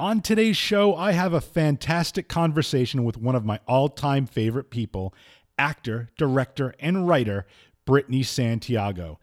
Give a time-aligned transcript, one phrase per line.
[0.00, 4.70] On today's show, I have a fantastic conversation with one of my all time favorite
[4.70, 5.12] people,
[5.58, 7.46] actor, director, and writer,
[7.84, 9.18] Brittany Santiago.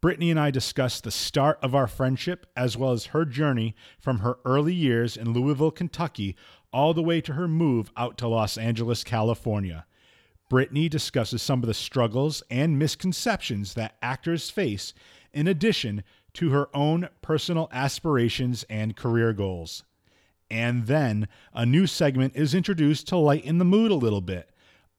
[0.00, 4.20] Brittany and I discuss the start of our friendship as well as her journey from
[4.20, 6.36] her early years in Louisville, Kentucky,
[6.72, 9.84] all the way to her move out to Los Angeles, California.
[10.48, 14.94] Brittany discusses some of the struggles and misconceptions that actors face,
[15.34, 16.02] in addition
[16.32, 19.84] to her own personal aspirations and career goals.
[20.50, 24.50] And then a new segment is introduced to lighten the mood a little bit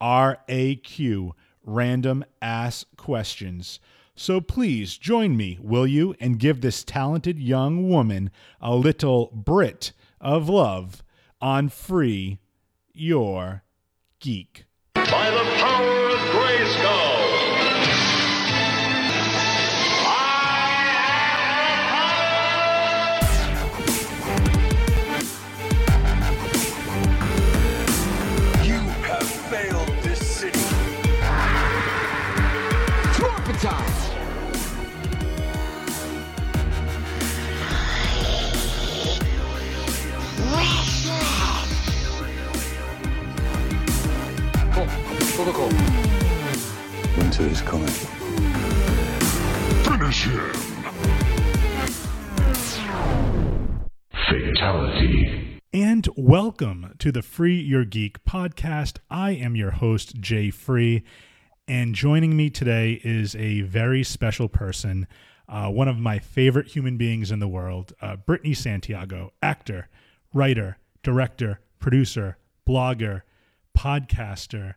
[0.02, 1.32] RAQ,
[1.64, 3.80] Random Ass Questions.
[4.16, 8.32] So please join me, will you, and give this talented young woman
[8.62, 9.92] a little Brit
[10.22, 11.04] of love
[11.42, 12.40] on Free
[12.94, 13.64] Your
[14.20, 14.66] Geek.
[14.94, 17.15] By the power of Grayskull.
[45.38, 45.68] Winter
[47.42, 47.88] is coming.
[49.84, 50.40] Finish him.
[54.30, 55.60] Fatality.
[55.74, 59.00] And welcome to the Free Your Geek podcast.
[59.10, 61.04] I am your host, Jay Free,
[61.68, 65.06] and joining me today is a very special person,
[65.50, 69.90] uh, one of my favorite human beings in the world, uh, Brittany Santiago, actor,
[70.34, 73.24] writer, director, producer, blogger,
[73.78, 74.76] podcaster.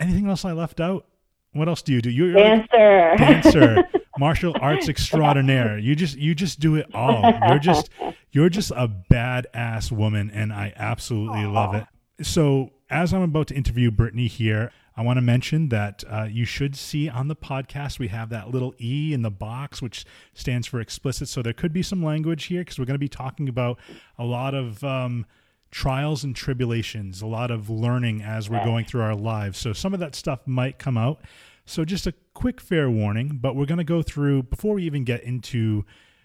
[0.00, 1.06] Anything else I left out?
[1.52, 2.10] What else do you do?
[2.10, 3.16] You're like- Dancer.
[3.16, 3.84] dancer,
[4.18, 5.78] martial arts extraordinaire.
[5.78, 7.32] You just you just do it all.
[7.48, 7.90] You're just
[8.30, 11.84] you're just a badass woman, and I absolutely love it.
[12.22, 16.44] So as I'm about to interview Brittany here, I want to mention that uh, you
[16.44, 20.04] should see on the podcast we have that little E in the box, which
[20.34, 21.28] stands for explicit.
[21.28, 23.78] So there could be some language here because we're going to be talking about
[24.18, 24.82] a lot of.
[24.84, 25.26] Um,
[25.70, 29.58] trials and tribulations, a lot of learning as we're going through our lives.
[29.58, 31.20] So some of that stuff might come out.
[31.64, 35.04] So just a quick fair warning, but we're going to go through before we even
[35.04, 35.84] get into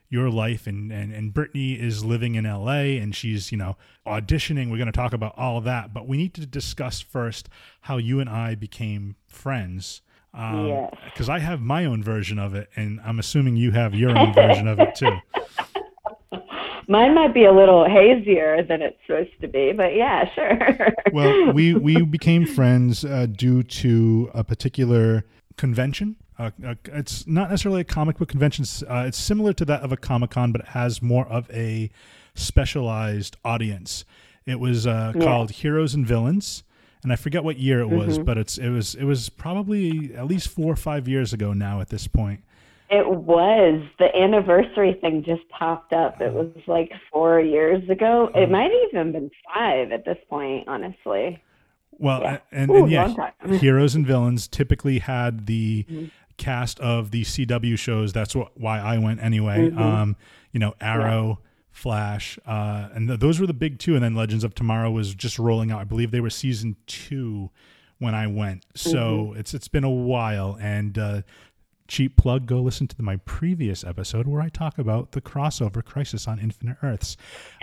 [0.10, 3.76] your life and, and and Brittany is living in LA and she's, you know,
[4.08, 4.70] auditioning.
[4.70, 7.50] We're going to talk about all that, but we need to discuss first
[7.82, 10.02] how you and I became friends.
[10.34, 10.94] Um, Yes.
[11.06, 14.34] Because I have my own version of it, and I'm assuming you have your own
[14.34, 15.18] version of it too.
[16.88, 20.60] Mine might be a little hazier than it's supposed to be, but yeah, sure.
[21.12, 25.26] well, we we became friends uh, due to a particular
[25.58, 26.16] convention.
[26.38, 28.64] Uh, uh, it's not necessarily a comic book convention.
[28.64, 31.50] It's, Uh, it's similar to that of a comic con, but it has more of
[31.52, 31.90] a
[32.34, 34.06] specialized audience.
[34.46, 35.24] It was uh, Yeah.
[35.24, 36.64] called Heroes and Villains,
[37.04, 40.28] and I forget what year it was, but it's it was it was probably at
[40.28, 41.82] least four or five years ago now.
[41.82, 42.42] At this point,
[42.90, 43.82] it was.
[44.00, 46.22] The anniversary thing just popped up.
[46.22, 48.28] It was like four years ago.
[48.34, 48.42] Uh-huh.
[48.42, 51.42] It might even been five at this point, honestly.
[51.98, 52.38] Well, Yeah.
[52.52, 53.08] and, Ooh, and yeah.
[53.46, 53.56] Mm-hmm.
[53.58, 55.86] heroes and villains typically had the
[56.38, 58.12] cast of the CW shows.
[58.14, 59.70] That's what why I went anyway.
[59.70, 59.78] Mm-hmm.
[59.82, 60.16] Um,
[60.52, 61.40] you know, Arrow,
[61.72, 63.96] Flash, uh, and th- those were the big two.
[63.96, 65.80] And then Legends of Tomorrow was just rolling out.
[65.80, 67.50] I believe they were season two
[68.00, 68.66] when I went.
[68.76, 69.40] So Mm-hmm.
[69.40, 70.58] it's it's been a while.
[70.60, 71.22] And uh,
[71.88, 76.28] cheap plug, go listen to my previous episode where I talk about the crossover Crisis
[76.28, 77.18] on Infinite Earths.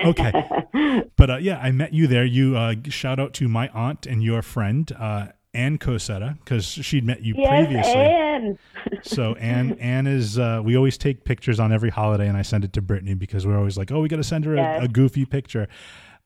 [0.04, 0.32] Okay.
[1.16, 2.24] But uh, yeah, I met you there.
[2.24, 7.04] You uh, shout out to my aunt and your friend uh, Ann Cosetta because she'd
[7.04, 8.00] met you Yes, previously.
[8.00, 8.58] and
[9.02, 12.64] So Ann Ann is uh, we always take pictures on every holiday, and I send
[12.64, 14.84] it to Brittany because we're always like, oh, we got to send her a, Yes.
[14.84, 15.68] a goofy picture.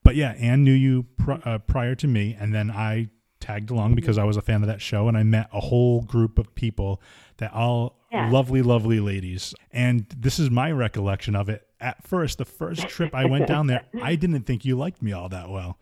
[0.03, 3.09] But yeah, Ann knew you pr- uh, prior to me, and then I
[3.39, 6.01] tagged along because I was a fan of that show, and I met a whole
[6.01, 7.01] group of people
[7.37, 8.29] that all Yeah.
[8.29, 9.53] lovely, lovely ladies.
[9.71, 11.67] And this is my recollection of it.
[11.79, 15.11] At first, the first trip I went down there, I didn't think you liked me
[15.13, 15.77] all that well.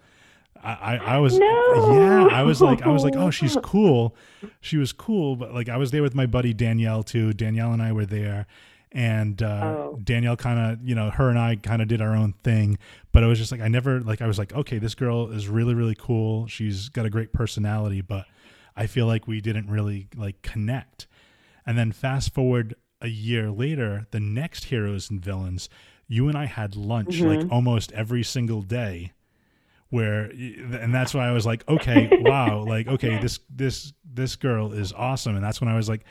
[0.62, 1.94] I, I, I was No.
[1.94, 4.16] yeah I was like I was like oh she's cool
[4.62, 7.82] she was cool but like I was there with my buddy Danielle too Danielle and
[7.84, 8.48] I were there
[8.92, 10.00] and uh, Oh.
[10.04, 12.80] Danielle kind of you know her and I kind of did our own thing
[13.12, 15.48] but it was just like I never like I was like okay this girl is
[15.48, 18.26] really really cool she's got a great personality but
[18.76, 21.06] I feel like we didn't really like connect
[21.66, 25.70] and then fast forward a year later the next heroes and villains
[26.08, 27.54] you and I had lunch like mm-hmm.
[27.54, 29.12] almost every single day
[29.90, 34.72] where and that's why I was like okay wow like okay this this this girl
[34.72, 36.06] is awesome and that's when I was like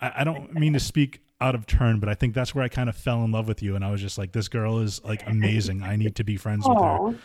[0.00, 2.68] I, I don't mean to speak out of turn, but I think that's where I
[2.68, 5.02] kind of fell in love with you, and I was just like, this girl is
[5.04, 5.82] like amazing.
[5.82, 7.18] I need to be friends with her.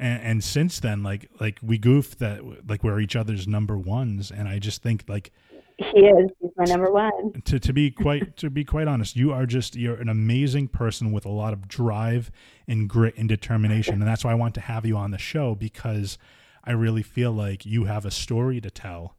[0.00, 4.30] And, and since then, like like we goofed that like we're each other's number ones,
[4.30, 5.32] and I just think like
[5.78, 6.30] He is.
[6.40, 7.40] He's my number one.
[7.44, 11.12] to, to be quite to be quite honest, you are just you're an amazing person
[11.12, 12.32] with a lot of drive
[12.66, 15.54] and grit and determination, and that's why I want to have you on the show
[15.54, 16.18] because
[16.64, 19.14] I really feel like you have a story to tell,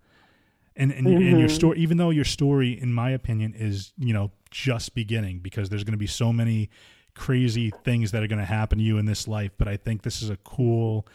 [0.76, 1.48] and and, and your mm-hmm.
[1.48, 5.86] story, even though your story, in my opinion, is you know just beginning because there's
[5.86, 6.70] going to be so many
[7.16, 10.02] crazy things that are going to happen to you in this life, but I think
[10.02, 11.08] this is a cool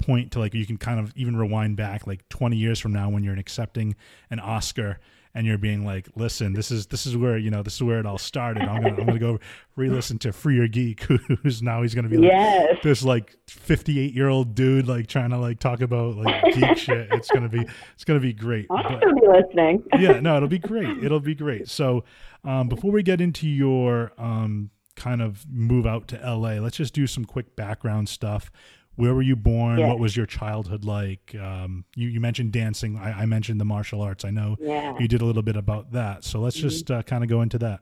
[0.00, 3.08] point to like you can kind of even rewind back like 20 years from now
[3.10, 3.94] when you're accepting
[4.30, 4.98] an Oscar
[5.32, 8.00] and you're being like, listen, this is this is where you know this is where
[8.00, 8.62] it all started.
[8.64, 9.38] I'm gonna I'm gonna go
[9.76, 11.02] re-listen to Free Your Geek,
[11.42, 12.78] who's now he's gonna be like Yes.
[12.82, 17.08] this like 58 year old dude like trying to like talk about like geek shit.
[17.12, 17.64] It's gonna be
[17.94, 18.66] it's gonna be great.
[18.70, 19.84] I'll But- be listening.
[20.00, 21.04] yeah, no, it'll be great.
[21.04, 21.68] It'll be great.
[21.68, 22.02] So,
[22.42, 26.92] um, before we get into your um, kind of move out to LA, let's just
[26.92, 28.50] do some quick background stuff.
[28.96, 29.78] Where were you born?
[29.78, 29.88] Yeah.
[29.88, 31.34] What was your childhood like?
[31.40, 32.98] Um, you, you mentioned dancing.
[32.98, 34.24] I, I mentioned the martial arts.
[34.24, 34.94] I know Yeah.
[34.98, 36.24] you did a little bit about that.
[36.24, 37.80] So let's just uh, kind of go into that.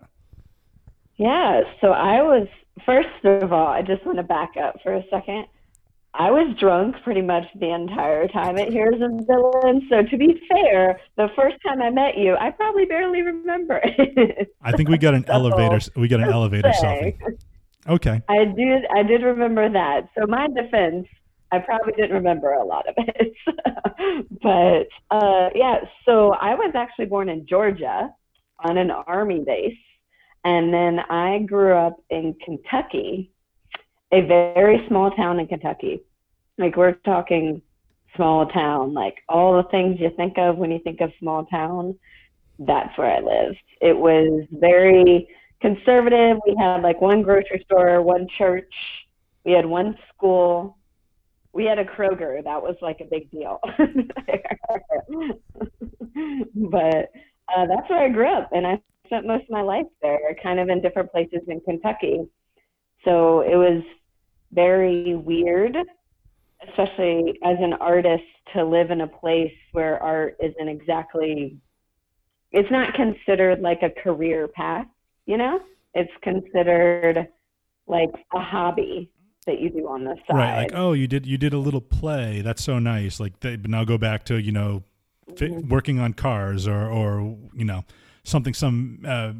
[1.17, 2.47] Yeah, so I was
[2.87, 5.47] first of all, I just want to back up for a second.
[6.15, 9.83] I was drunk pretty much the entire time at Heroes and Villains.
[9.91, 14.49] So to be fair, the first time I met you, I probably barely remember it.
[14.63, 15.47] I think we got an all.
[15.47, 15.91] elevator.
[15.97, 17.19] We got an elevator selfie.
[17.89, 18.21] Okay.
[18.29, 20.09] I did I did remember that.
[20.17, 21.07] So my defense,
[21.51, 24.27] I probably didn't remember a lot of it.
[24.43, 28.11] but uh yeah, so I was actually born in Georgia
[28.65, 29.79] on an army base.
[30.45, 33.31] And then I grew up in Kentucky,
[34.13, 36.01] a very small town in Kentucky.
[36.59, 37.63] Like we're talking
[38.17, 41.99] small town, like all the things you think of when you think of small town,
[42.59, 43.59] that's where I lived.
[43.81, 45.29] It was very
[45.61, 46.39] conservative.
[46.47, 48.73] We had like one grocery store, one church,
[49.45, 50.79] we had one school,
[51.53, 52.43] we had a Kroger.
[52.45, 53.59] That was like a big deal.
[56.55, 57.11] but
[57.55, 60.61] uh, that's where I grew up, and I spent most of my life there, kind
[60.61, 62.29] of in different places in Kentucky.
[63.05, 63.83] So it was
[64.53, 65.77] very weird,
[66.69, 71.57] especially as an artist, to live in a place where art isn't exactly.
[72.53, 74.87] It's not considered like a career path,
[75.29, 75.61] you know.
[75.95, 77.29] It's considered
[77.87, 79.11] like a hobby
[79.47, 80.37] that you do on the side.
[80.37, 80.63] Right.
[80.63, 82.43] Like, oh, you did you did a little play.
[82.43, 83.19] That's so nice.
[83.21, 84.83] Like, they, but now go back to you know,
[85.37, 85.69] fi- Mm-hmm.
[85.69, 87.85] working on cars or or you know,
[88.25, 89.33] something some uh,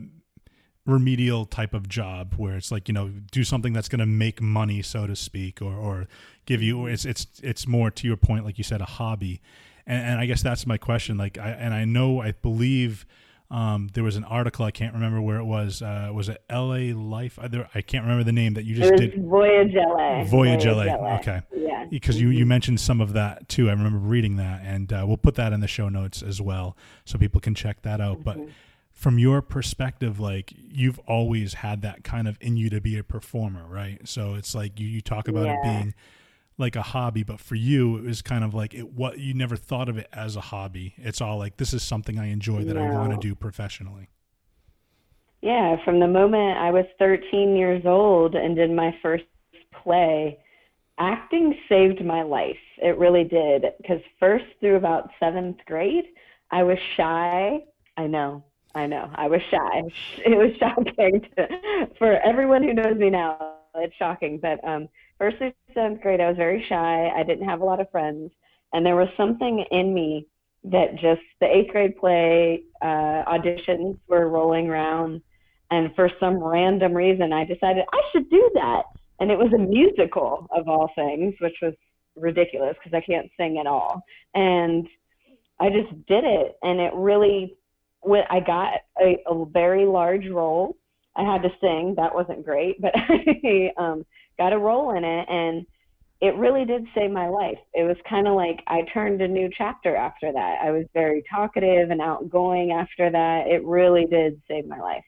[0.87, 4.41] remedial type of job where it's like you know, do something that's going to make
[4.41, 6.07] money, so to speak, or or
[6.47, 6.77] give you.
[6.77, 6.95] Mm-hmm.
[6.95, 9.41] It's it's it's more to your point, like you said, a hobby.
[9.87, 11.19] And, and I guess that's my question.
[11.19, 13.07] Like, I and I know I believe.
[13.51, 15.81] Um, there was an article I can't remember where it was.
[15.81, 16.93] Uh, was it L.A.
[16.93, 17.39] Life?
[17.41, 19.25] I, there, I can't remember the name that you just did.
[19.25, 20.25] Voyage LA.
[20.25, 21.17] Voyage LA.
[21.21, 21.41] Okay.
[21.57, 21.87] Yeah.
[21.91, 23.69] because you, you mentioned some of that too.
[23.69, 26.77] I remember reading that, and uh, we'll put that in the show notes as well,
[27.07, 28.23] so people can check that out.
[28.23, 28.39] But
[28.93, 33.05] from your perspective, like you've always had that kind of in you to be a
[33.05, 34.07] performer, right?
[34.07, 35.95] So it's like you, you talk about it being
[36.59, 38.93] like a hobby, but for you, it was kind of like it.
[38.93, 40.95] What you never thought of it as a hobby.
[40.99, 44.09] It's all like this is something I enjoy that I want to do professionally.
[45.41, 49.25] Yeah, from the moment I was 13 years old and did my first
[49.83, 50.39] play,
[50.99, 52.57] acting saved my life.
[52.79, 53.65] It really did.
[53.81, 56.07] Because first through about seventh grade,
[56.51, 57.61] I was shy.
[57.97, 58.43] I know,
[58.75, 59.83] I know, I was shy.
[60.27, 63.55] It was shocking to, for everyone who knows me now.
[63.77, 67.11] It's shocking, but um, first through seventh grade, I was very shy.
[67.15, 68.31] I didn't have a lot of friends,
[68.73, 70.27] and there was something in me
[70.65, 75.21] that just the eighth grade play uh, auditions were rolling around,
[75.71, 78.83] and for some random reason, I decided I should do that.
[79.21, 81.75] And it was a musical of all things, which was
[82.15, 84.01] ridiculous because I can't sing at all.
[84.35, 84.87] And
[85.61, 87.55] I just did it, and it really.
[88.31, 90.77] I got a, a very large role,
[91.19, 91.95] I had to sing.
[91.97, 94.07] That wasn't great, but I um,
[94.39, 95.67] got a role in it, and
[96.21, 97.59] it really did save my life.
[97.75, 100.59] It was kind of like I turned a new chapter after that.
[100.63, 103.47] I was very talkative and outgoing after that.
[103.47, 105.05] It really did save my life.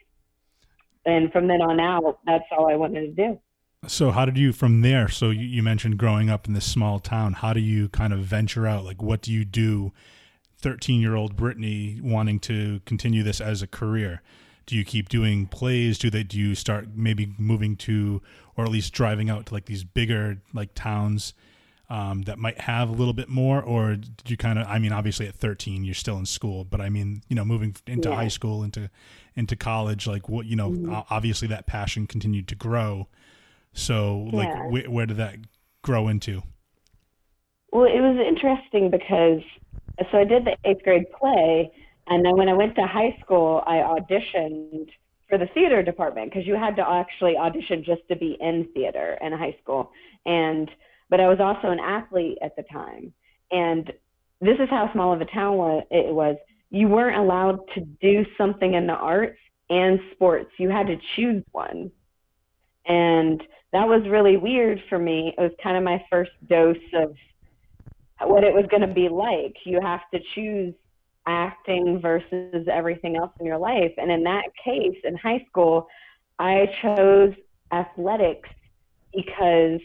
[1.07, 3.41] And from then on out, that's all I wanted to do.
[3.87, 5.09] So how did you from there?
[5.09, 7.33] So you, mentioned growing up in this small town.
[7.33, 8.85] How do you kind of venture out?
[8.85, 9.93] Like, what do you do?
[10.59, 14.21] Thirteen-year-old Brittany wanting to continue this as a career.
[14.67, 15.99] Do you keep doing plays?
[15.99, 16.23] Do they?
[16.23, 18.21] Do you start maybe moving to,
[18.61, 21.35] or at least driving out to like these bigger like towns
[21.89, 23.61] um, that might have a little bit more?
[23.63, 24.67] Or did you kind of?
[24.69, 27.75] I mean, obviously at thirteen you're still in school, but I mean, you know, moving
[27.87, 28.15] into Yeah.
[28.17, 28.91] high school into
[29.35, 30.95] into college, like what you know, Mm-hmm.
[31.11, 33.09] obviously that passion continued to grow.
[33.73, 34.69] So, like, Yeah.
[34.89, 35.37] wh- where did that
[35.83, 36.43] grow into?
[37.73, 39.43] Well, it was interesting because
[40.11, 41.71] so I did the eighth grade play,
[42.09, 44.89] and then when I went to high school, I auditioned
[45.31, 49.17] for the theater department because you had to actually audition just to be in theater
[49.23, 49.91] in high school.
[50.27, 50.71] And
[51.09, 53.13] but I was also an athlete at the time,
[53.51, 53.91] and
[54.41, 56.37] this is how small of a town wa- it was.
[56.71, 59.39] You weren't allowed to do something in the arts
[59.71, 60.51] and sports.
[60.59, 61.91] You had to choose one.
[62.87, 65.35] And that was really weird for me.
[65.37, 67.15] It was kind of my first dose of
[68.21, 69.55] what it was going to be like.
[69.65, 70.75] You have to choose
[71.27, 73.93] acting versus everything else in your life.
[73.97, 75.87] And in that case, in high school,
[76.39, 77.35] I chose
[77.73, 78.49] athletics
[79.15, 79.81] because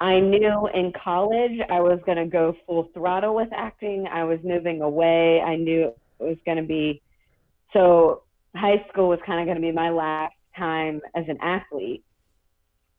[0.00, 4.06] I knew in college I was going to go full throttle with acting.
[4.10, 5.40] I was moving away.
[5.40, 7.02] I knew it was going to be
[7.72, 8.22] so
[8.54, 12.04] high school was kind of going to be my last time as an athlete.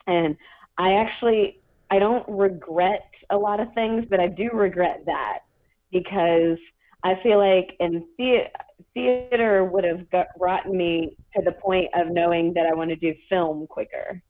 [0.07, 0.37] And
[0.77, 1.59] I actually
[1.89, 5.39] I don't regret a lot of things, but I do regret that
[5.91, 6.57] because
[7.03, 8.47] I feel like in the-
[8.93, 12.95] theater would have got, brought me to the point of knowing that I want to
[12.95, 14.21] do film quicker.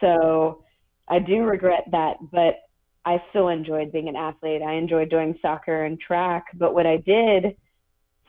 [0.00, 0.64] So
[1.08, 2.56] I do regret that, but
[3.04, 4.62] I still enjoyed being an athlete.
[4.62, 7.56] I enjoyed doing soccer and track, but what I did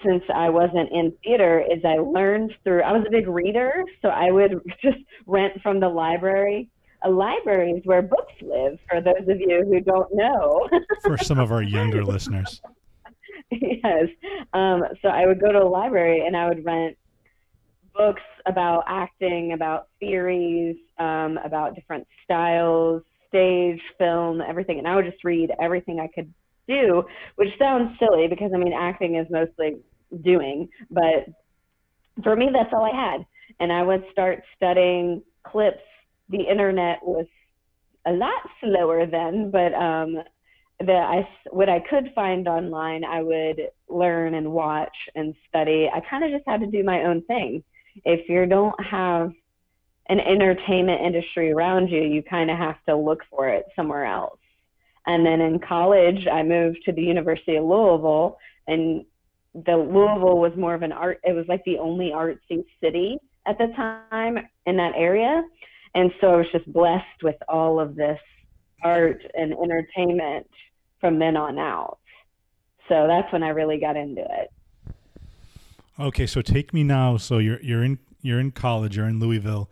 [0.06, 4.08] since I wasn't in theater is I learned through I was a big reader, so
[4.08, 6.70] I would just rent from the library.
[7.04, 10.70] A library is where books live for those of you who don't know.
[11.04, 12.62] For some of our younger listeners,
[13.62, 14.08] yes.
[14.54, 16.98] Um, so I would go to a library and I would rent
[17.96, 24.80] books about acting, about theories, um, about different styles, stage, film, everything.
[24.80, 26.32] And I would just read everything I could
[26.68, 27.04] do,
[27.36, 29.78] which sounds silly because I mean, acting is mostly
[30.24, 31.28] doing, but
[32.24, 33.26] for me, that's all I had.
[33.60, 35.82] And I would start studying clips.
[36.30, 37.26] The internet was
[38.06, 40.18] a lot slower then, but um,
[40.82, 45.90] that I what I could find online, I would learn and watch and study.
[45.94, 47.64] I kind of just had to do my own thing.
[48.06, 49.34] If you don't have
[50.08, 54.40] an entertainment industry around you, you kind of have to look for it somewhere else.
[55.06, 59.06] And then in college, I moved to the University of Louisville, and
[59.54, 61.20] the Louisville was more of an art.
[61.24, 65.44] It was like the only artsy city at the time in that area,
[65.96, 68.20] and so I was just blessed with all of this
[68.84, 70.48] art and entertainment
[71.00, 71.98] from then on out.
[72.88, 74.52] So that's when I really got into it.
[76.00, 76.26] okay.
[76.26, 77.18] So take me now.
[77.18, 78.98] So you're you're in you're in college.
[78.98, 79.70] You're in Louisville.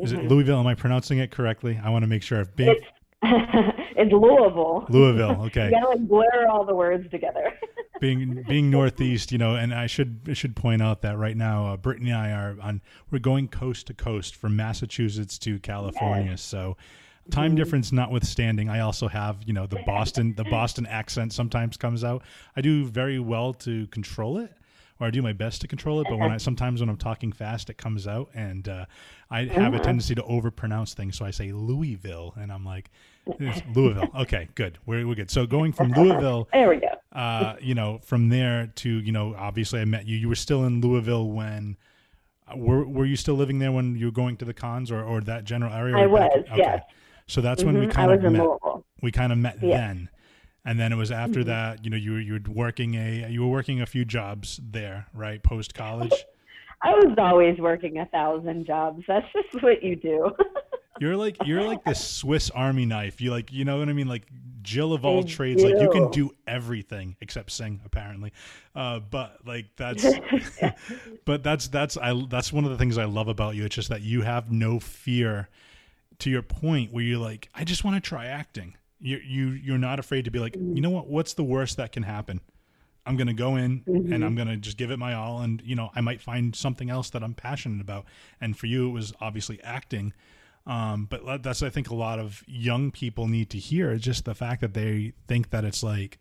[0.00, 0.58] Is it Louisville?
[0.58, 1.78] Am I pronouncing it correctly?
[1.82, 2.40] I want to make sure.
[2.40, 2.86] I've been It's
[3.22, 4.86] it's Louisville.
[4.88, 5.42] Louisville.
[5.46, 5.66] Okay.
[5.72, 7.52] You gotta like blur all the words together.
[8.00, 11.72] being being northeast, you know, and I should I should point out that right now,
[11.72, 16.36] uh, Brittany and I are on we're going coast to coast from Massachusetts to California.
[16.36, 16.76] So,
[17.30, 22.04] time difference notwithstanding, I also have you know the Boston the Boston accent sometimes comes
[22.04, 22.22] out.
[22.56, 24.52] I do very well to control it.
[25.00, 27.32] Or I do my best to control it, but when I sometimes when I'm talking
[27.32, 28.84] fast, it comes out, and uh,
[29.30, 31.16] I have a tendency to overpronounce things.
[31.16, 32.88] So I say Louisville, and I'm like,
[33.74, 34.10] Louisville.
[34.20, 35.28] Okay, good, we're, we're good.
[35.30, 36.88] So going from Louisville there we go.
[37.18, 40.16] uh, you know, from there to you know, obviously I met you.
[40.16, 41.78] You were still in Louisville when.
[42.46, 45.02] Uh, were Were you still living there when you were going to the cons or,
[45.02, 45.96] or that general area?
[45.96, 46.82] I back- was, yes.
[47.32, 48.82] So that's when we Mhm, I kind of met.
[49.00, 49.78] We kind of met Yeah.
[49.78, 50.08] then,
[50.66, 51.48] and then it was after Mm-hmm.
[51.48, 51.82] that.
[51.84, 55.06] You know, you were you were working a you were working a few jobs there,
[55.14, 55.42] right?
[55.42, 56.12] Post college.
[56.82, 59.04] I was always working a thousand jobs.
[59.08, 60.30] That's just what you do.
[61.00, 63.20] You're like you're like this Swiss Army knife.
[63.20, 64.08] You like you know what I mean?
[64.08, 64.26] Like
[64.60, 65.64] Jill of all I trades.
[65.64, 66.28] Like you can do.
[66.28, 68.32] do everything except sing, apparently.
[68.76, 70.04] Uh, but like that's
[71.24, 73.64] but that's that's I that's one of the things I love about you.
[73.64, 75.48] It's just that you have no fear.
[76.18, 78.76] To your point, where you're like, I just want to try acting.
[79.00, 80.76] You you you're not afraid to be like, mm-hmm.
[80.76, 81.08] you know what?
[81.08, 82.40] What's the worst that can happen?
[83.04, 84.22] I'm gonna go in and mm-hmm.
[84.22, 87.10] I'm gonna just give it my all, and you know I might find something else
[87.10, 88.06] that I'm passionate about.
[88.40, 90.12] And for you, it was obviously acting.
[90.64, 94.34] Um, but that's I think a lot of young people need to hear just the
[94.34, 96.20] fact that they think that it's like,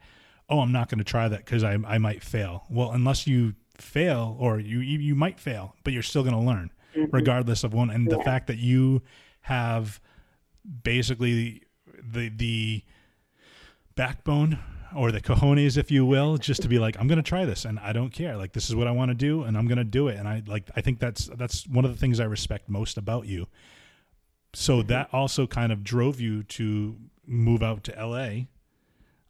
[0.49, 2.63] oh, I'm not going to try that because I I might fail.
[2.69, 6.41] Well, unless you fail, or you you, you might fail, but you're still going to
[6.41, 7.15] learn mm-hmm.
[7.15, 7.89] regardless of one.
[7.89, 9.01] And the fact that you
[9.41, 9.99] have
[10.83, 11.63] basically
[12.01, 12.83] the the
[13.95, 14.59] backbone
[14.95, 17.63] or the cojones, if you will, just to be like, I'm going to try this
[17.63, 18.35] and I don't care.
[18.35, 20.17] Like, this is what I want to do and I'm going to do it.
[20.17, 23.25] And I like, I think that's, that's one of the things I respect most about
[23.25, 23.47] you.
[24.53, 28.47] So that also kind of drove you to move out to LA.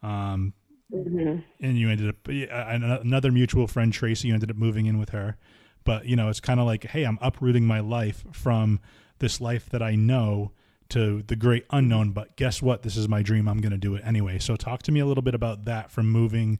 [0.07, 0.53] Um,
[0.91, 5.37] and you ended up, another mutual friend, Tracy, you ended up moving in with her.
[5.83, 8.79] but you know, it's kind of like, hey, I'm uprooting my life from
[9.21, 10.51] this life that I know
[10.89, 12.11] to the great unknown.
[12.11, 12.83] But guess what?
[12.83, 13.47] This is my dream.
[13.47, 14.39] I'm going to do it anyway.
[14.39, 16.59] So talk to me a little bit about that from moving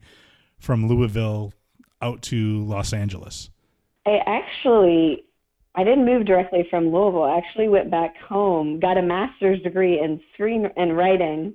[0.58, 1.54] from Louisville
[2.02, 3.50] out to Los Angeles.
[4.06, 5.26] I actually
[5.76, 7.24] I didn't move directly from Louisville.
[7.24, 11.54] I actually went back home, got a master's degree in screen and writing,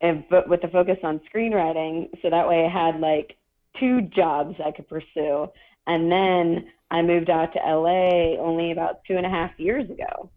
[0.00, 2.08] and but with the focus on screenwriting.
[2.22, 3.36] So that way I had like
[3.78, 5.48] two jobs I could pursue.
[5.86, 10.30] And then I moved out to LA only about two and a half years ago.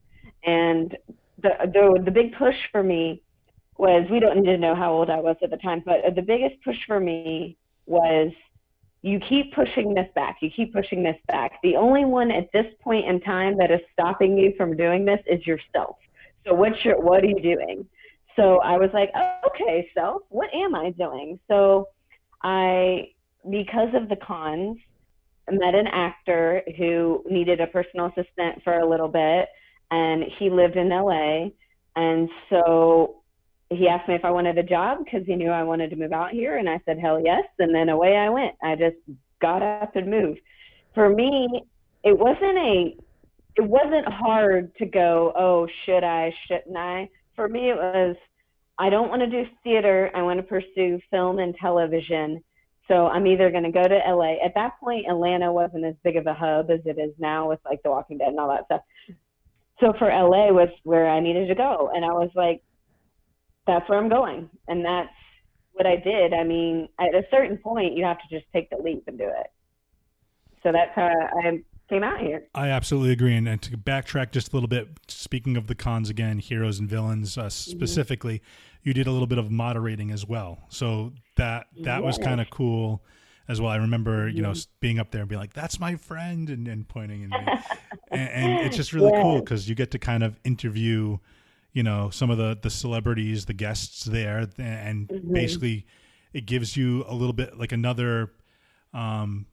[0.45, 0.95] And
[1.41, 3.21] the the the big push for me
[3.77, 6.21] was we don't need to know how old I was at the time, but the
[6.21, 8.31] biggest push for me was
[9.01, 10.37] you keep pushing this back.
[10.41, 11.53] You keep pushing this back.
[11.63, 15.19] The only one at this point in time that is stopping you from doing this
[15.25, 15.95] is yourself.
[16.45, 17.85] So what's your what are you doing?
[18.35, 19.11] So I was like,
[19.47, 21.39] okay, self, what am I doing?
[21.47, 21.87] So
[22.43, 23.11] I
[23.49, 24.77] because of the cons,
[25.49, 29.47] met an actor who needed a personal assistant for a little bit
[29.91, 31.49] and he lived in LA
[31.95, 33.19] and so
[33.69, 36.13] he asked me if I wanted a job because he knew I wanted to move
[36.13, 38.55] out here, and I said hell yes, and then away I went.
[38.63, 38.97] I just
[39.41, 40.39] got up and moved.
[40.95, 41.63] For me,
[42.03, 42.95] it wasn't a,
[43.55, 45.33] it wasn't hard to go.
[45.37, 46.33] Oh, should I?
[46.47, 47.09] Shouldn't I?
[47.35, 48.15] For me, it was.
[48.79, 50.09] I don't want to do theater.
[50.15, 52.41] I want to pursue film and television.
[52.87, 54.43] So I'm either going to go to LA.
[54.43, 57.59] At that point, Atlanta wasn't as big of a hub as it is now with
[57.65, 58.81] like The Walking Dead and all that stuff.
[59.79, 62.61] So for LA was where I needed to go, and I was like,
[63.65, 64.49] that's where I'm going.
[64.67, 65.09] And that's
[65.73, 66.33] what I did.
[66.33, 69.25] I mean, at a certain point, you have to just take the leap and do
[69.25, 69.47] it.
[70.63, 72.47] So that's how I came out here.
[72.53, 73.35] I absolutely agree.
[73.35, 76.89] And, and to backtrack just a little bit, speaking of the cons again, heroes and
[76.89, 77.49] villains uh, mm-hmm.
[77.49, 78.89] specifically, mm-hmm.
[78.89, 80.65] you did a little bit of moderating as well.
[80.69, 83.01] So that that was kind of cool
[83.49, 83.71] as well.
[83.71, 84.69] I remember, you know, mm-hmm.
[84.79, 87.33] being up there and being like, "That's my friend," and, and pointing and,
[88.11, 91.17] and, and it's just really cool because you get to kind of interview
[91.73, 95.33] you know some of the the celebrities the guests there and mm-hmm.
[95.33, 95.85] basically
[96.33, 98.31] it gives you a little bit like another
[98.93, 99.45] um,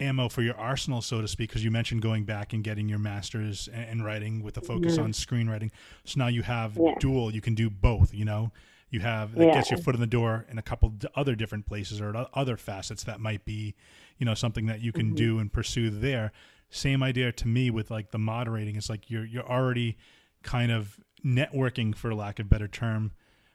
[0.00, 2.98] ammo for your arsenal so to speak because you mentioned going back and getting your
[2.98, 5.04] masters in writing with a focus mm-hmm.
[5.04, 5.70] on screenwriting
[6.04, 6.94] so now you have yeah.
[6.98, 8.50] dual you can do both you know
[8.90, 9.54] you have that yeah.
[9.54, 13.04] gets your foot in the door in a couple other different places or other facets
[13.04, 13.74] that might be
[14.18, 15.16] you know something that you can mm-hmm.
[15.16, 16.32] do and pursue there.
[16.70, 18.76] Same idea to me with like the moderating.
[18.76, 19.96] It's like you're you're already
[20.42, 23.12] kind of networking for lack of better term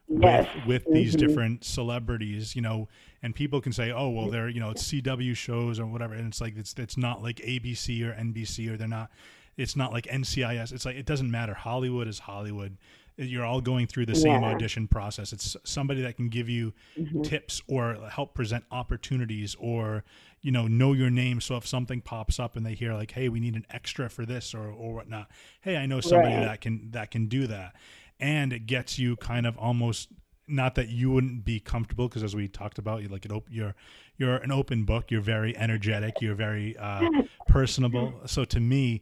[0.08, 0.94] with with mm-hmm.
[0.94, 2.88] these different celebrities you know
[3.24, 6.28] and people can say oh well they're you know it's cw shows or whatever and
[6.28, 9.10] it's like it's it's not like abc or nbc or they're not
[9.58, 11.56] it's not like ncis it's like it doesn't matter.
[11.56, 12.78] Hollywood is hollywood
[13.18, 14.50] you're all going through the same yeah.
[14.50, 15.32] audition process.
[15.32, 17.22] It's somebody that can give you mm-hmm.
[17.22, 20.04] tips or help present opportunities or
[20.42, 21.40] you know know your name.
[21.40, 24.26] So if something pops up and they hear like, "Hey, we need an extra for
[24.26, 25.30] this" or or whatnot,
[25.62, 26.46] hey, I know somebody right.
[26.46, 27.76] that can that can do that,
[28.20, 30.10] and it gets you kind of almost
[30.48, 33.48] not that you wouldn't be comfortable because as we talked about you like it op-
[33.50, 33.74] you're
[34.18, 37.02] you're an open book you're very energetic you're very uh,
[37.48, 39.02] personable so to me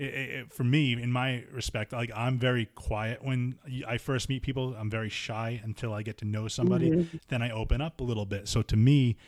[0.00, 4.42] it, it, for me, in my respect, like I'm very quiet when I first meet
[4.42, 4.74] people.
[4.78, 6.90] I'm very shy until I get to know somebody.
[6.90, 7.16] Mm-hmm.
[7.28, 8.48] Then I open up a little bit.
[8.48, 9.18] So to me,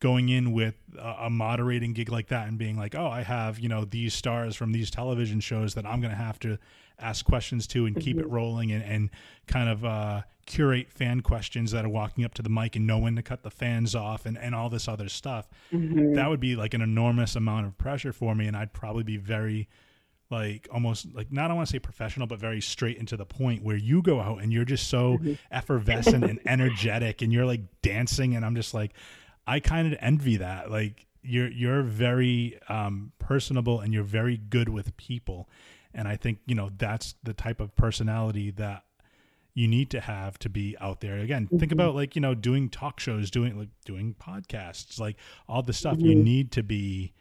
[0.00, 3.58] going in with a, a, moderating gig like that and being like, oh, I have
[3.60, 6.58] you know these stars from these television shows that I'm going to have to
[6.98, 8.02] ask questions to and mm-hmm.
[8.02, 8.34] keep it mm-hmm.
[8.34, 9.10] rolling and, and
[9.46, 12.98] kind of uh, curate fan questions that are walking up to the mic and know
[12.98, 15.46] when to cut the fans off and, and all this other stuff.
[15.72, 16.14] Mm-hmm.
[16.14, 19.18] That would be like an enormous amount of pressure for me, and I'd probably be
[19.18, 19.68] very
[20.32, 23.62] like almost like not I want to say professional, but very straight into the point
[23.62, 25.34] where you go out and you're just so mm-hmm.
[25.52, 28.92] effervescent and energetic and you're like dancing and I'm just like
[29.46, 30.70] I kind of envy that.
[30.70, 35.48] Like you're you're very um, personable and you're very good with people.
[35.94, 38.84] And I think, you know, that's the type of personality that
[39.54, 41.18] you need to have to be out there.
[41.18, 41.58] Again, mm-hmm.
[41.58, 45.16] think about like, you know, doing talk shows, doing like doing podcasts, like
[45.48, 46.06] all the stuff mm-hmm.
[46.06, 47.12] you need to be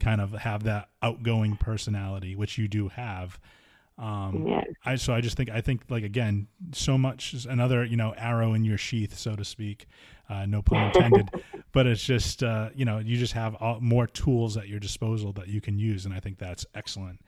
[0.00, 3.38] kind of have that outgoing personality, which you do have.
[3.98, 4.46] Um.
[4.84, 8.52] I so I just think I think like again, so much another you know arrow
[8.54, 9.86] in your sheath, so to speak.
[10.28, 11.30] Uh, no pun intended,
[11.72, 15.32] but it's just uh, you know you just have all, more tools at your disposal
[15.32, 17.20] that you can use, and I think that's excellent.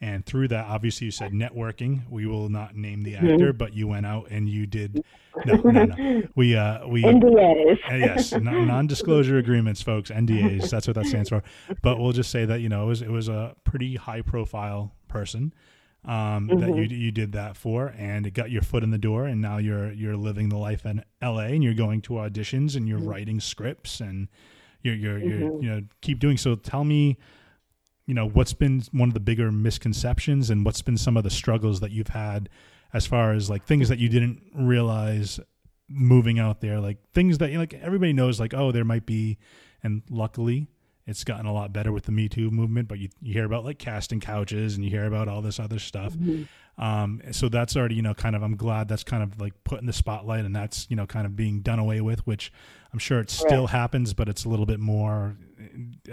[0.00, 2.08] And through that, obviously, you said networking.
[2.08, 3.30] We will not name the mm-hmm.
[3.30, 3.56] actor, mm-hmm.
[3.56, 5.04] but you went out and you did.
[5.44, 6.22] No, no, no.
[6.36, 7.78] We uh, we NDAs.
[7.90, 10.10] Uh, yes, non-disclosure agreements, folks.
[10.10, 10.70] NDAs.
[10.70, 11.42] That's what that stands for.
[11.82, 15.52] But we'll just say that you know it was it was a pretty high-profile person
[16.04, 16.60] um, mm-hmm.
[16.60, 19.40] that you you did that for, and it got your foot in the door, and
[19.40, 21.46] now you're you're living the life in L.A.
[21.46, 23.08] and you're going to auditions and you're mm-hmm.
[23.08, 24.28] writing scripts and
[24.82, 25.62] you're you're, you're mm-hmm.
[25.62, 26.54] you know keep doing so.
[26.54, 27.18] Tell me
[28.08, 31.30] you know, what's been one of the bigger misconceptions and what's been some of the
[31.30, 32.48] struggles that you've had
[32.94, 35.38] as far as like things that you didn't realize
[35.90, 39.36] moving out there, like things that like everybody knows, like oh, there might be,
[39.82, 40.68] and luckily
[41.08, 42.86] it's gotten a lot better with the Me Too movement.
[42.86, 45.78] But you, you hear about like casting couches and you hear about all this other
[45.78, 46.14] stuff.
[46.76, 49.80] Um, so that's already you know kind of I'm glad that's kind of like put
[49.80, 52.52] in the spotlight and that's you know kind of being done away with, which
[52.92, 55.36] I'm sure it still happens, but it's a little bit more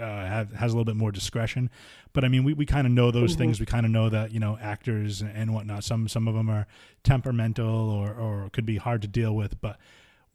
[0.00, 1.70] have, has a little bit more discretion.
[2.12, 3.60] But I mean, we, we kind of know those things.
[3.60, 5.84] We kind of know that you know actors and, and whatnot.
[5.84, 6.66] Some some of them are
[7.04, 9.60] temperamental or or could be hard to deal with.
[9.60, 9.78] But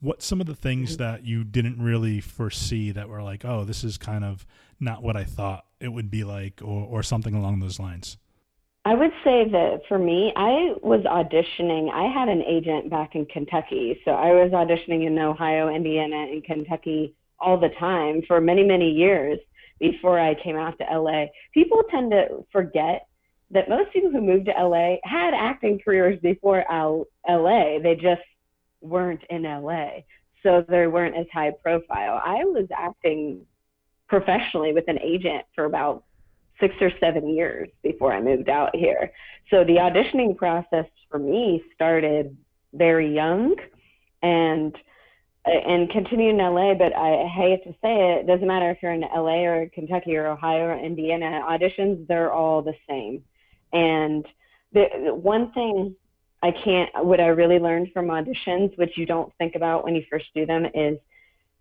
[0.02, 1.02] what some of the things mm-hmm.
[1.04, 4.44] that you didn't really foresee that were like, oh, this is kind of
[4.78, 8.18] not what I thought it would be like, or or something along those lines.
[8.84, 11.88] I would say that for me, I was auditioning.
[11.92, 14.00] I had an agent back in Kentucky.
[14.04, 18.90] So I was auditioning in Ohio, Indiana, and Kentucky all the time for many, many
[18.90, 19.38] years
[19.78, 21.26] before I came out to LA.
[21.54, 23.06] People tend to forget
[23.52, 27.78] that most people who moved to LA had acting careers before LA.
[27.80, 28.22] They just
[28.82, 30.00] weren't in LA.
[30.42, 32.20] So they weren't as high profile.
[32.24, 33.46] I was acting
[34.08, 36.04] professionally with an agent for about
[36.60, 39.12] six or seven years before I moved out here.
[39.50, 42.36] So the auditioning process for me started
[42.72, 43.56] very young
[44.22, 44.76] and
[45.44, 48.92] and continued in LA, but I hate to say it, it doesn't matter if you're
[48.92, 53.24] in LA or Kentucky or Ohio or Indiana, auditions, they're all the same.
[53.72, 54.24] And
[54.72, 55.96] the, the one thing
[56.42, 60.02] I can't, what I really learned from auditions, which you don't think about when you
[60.10, 60.98] first do them, is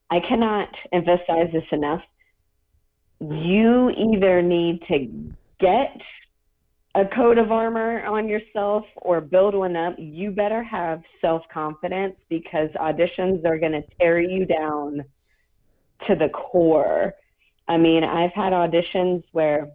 [0.10, 2.02] I cannot emphasize this enough
[3.22, 5.08] you either need to
[5.60, 6.02] get
[6.96, 12.16] a coat of armor on yourself or build one up, you better have self confidence
[12.30, 15.04] because auditions are going to tear you down
[16.08, 17.14] to the core.
[17.68, 19.70] I mean, I've had auditions where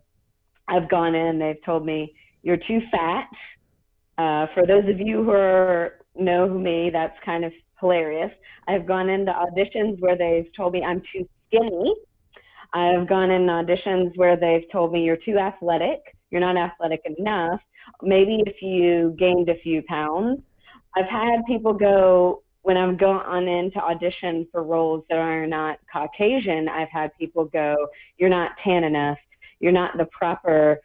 [0.69, 3.29] I've gone in, they've told me, you're too fat.
[4.19, 8.31] Uh, for those of you who are, know me, that's kind of hilarious.
[8.67, 11.95] I've gone into auditions where they've told me I'm too skinny
[12.73, 16.01] I've gone in auditions where they've told me you're too athletic,
[16.31, 17.61] you're not athletic enough.
[18.03, 20.41] Maybe if you gained a few pounds.
[20.97, 25.79] I've had people go when I've gone in to audition for roles that are not
[25.93, 26.69] Caucasian.
[26.69, 27.77] I've had people go,
[28.19, 29.19] "You're not tan enough.
[29.61, 30.81] You're not the proper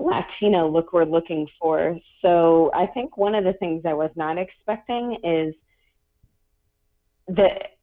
[0.00, 4.38] Latino look we're looking for." So I think one of the things I was not
[4.38, 5.54] expecting is
[7.28, 7.76] that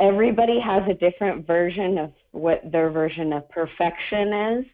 [0.00, 4.64] everybody has a different version of what their version of perfection is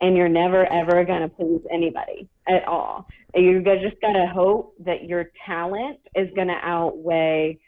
[0.00, 4.74] and you're never ever going to please anybody at all you just got to hope
[4.84, 7.58] that your talent is going to outweigh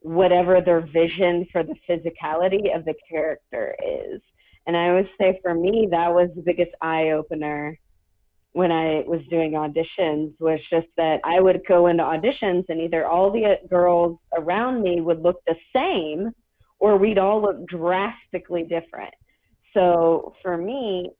[0.00, 4.20] whatever their vision for the physicality of the character is
[4.66, 7.76] and i would say for me that was the biggest eye opener
[8.52, 13.06] when I was doing auditions was just that I would go into auditions and either
[13.06, 16.32] all the girls around me would look the same
[16.78, 19.14] or we'd all look drastically different.
[19.72, 21.12] So for me,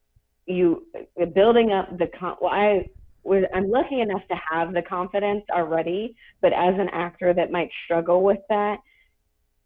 [0.47, 0.87] you
[1.35, 2.90] building up the con- well, I
[3.23, 7.71] was I'm lucky enough to have the confidence already, but as an actor that might
[7.85, 8.79] struggle with that,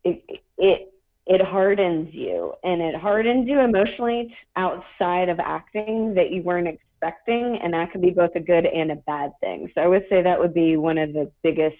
[0.05, 0.23] it
[0.59, 0.93] it
[1.27, 6.69] it hardens you and it hardens you emotionally outside of acting that you weren't
[7.03, 10.05] expecting and that can be both a good and a bad thing so i would
[10.09, 11.77] say that would be one of the biggest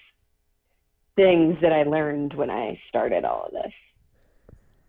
[1.17, 3.73] things that i learned when i started all of this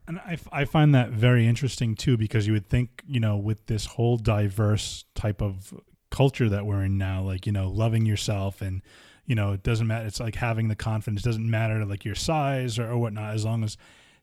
[0.07, 3.65] and I, I find that very interesting too, because you would think, you know, with
[3.65, 5.73] this whole diverse type of
[6.09, 8.81] culture that we're in now, like, you know, loving yourself and,
[9.25, 10.07] you know, it doesn't matter.
[10.07, 13.43] It's like having the confidence, it doesn't matter like your size or, or whatnot, as
[13.43, 13.75] long as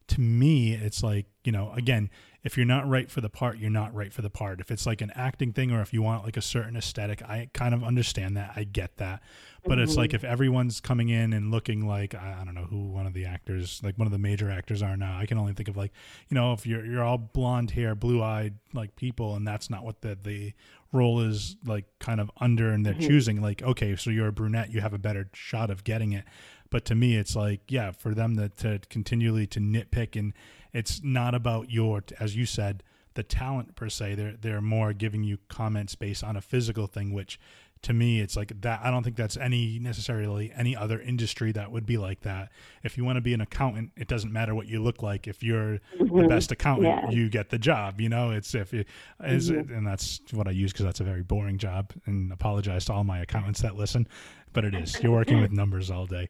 [0.07, 2.09] to me, it's like, you know, again,
[2.45, 4.61] if you're not right for the part, you're not right for the part.
[4.61, 7.49] If it's like an acting thing or if you want like a certain aesthetic, I
[7.53, 8.51] kind of understand that.
[8.55, 9.23] I get that.
[9.63, 9.81] But mm-hmm.
[9.81, 13.13] it's like if everyone's coming in and looking like I don't know who one of
[13.13, 15.17] the actors, like one of the major actors are now.
[15.17, 15.91] I can only think of like,
[16.29, 19.83] you know, if you're you're all blonde hair, blue eyed like people and that's not
[19.83, 20.53] what the the
[20.91, 23.07] role is like kind of under and they're mm-hmm.
[23.07, 26.25] choosing like okay, so you're a brunette, you have a better shot of getting it.
[26.69, 30.33] But to me it's like, yeah, for them to, to continually to nitpick and
[30.75, 32.83] it's not about your as you said
[33.13, 37.13] the talent per se they're they're more giving you comments based on a physical thing
[37.13, 37.39] which
[37.81, 41.71] to me it's like that i don't think that's any necessarily any other industry that
[41.71, 42.51] would be like that
[42.83, 45.41] if you want to be an accountant it doesn't matter what you look like if
[45.41, 46.21] you're mm-hmm.
[46.21, 47.09] the best accountant yeah.
[47.09, 48.83] you get the job you know it's if you
[49.23, 49.73] is mm-hmm.
[49.73, 53.05] and that's what i use because that's a very boring job and apologize to all
[53.05, 54.05] my accountants that listen
[54.51, 56.27] but it is you're working with numbers all day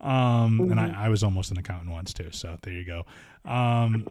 [0.00, 0.70] um, mm-hmm.
[0.70, 1.00] and I, mm-hmm.
[1.00, 2.30] I, was almost an accountant once too.
[2.30, 3.04] So there you go.
[3.44, 4.06] Um,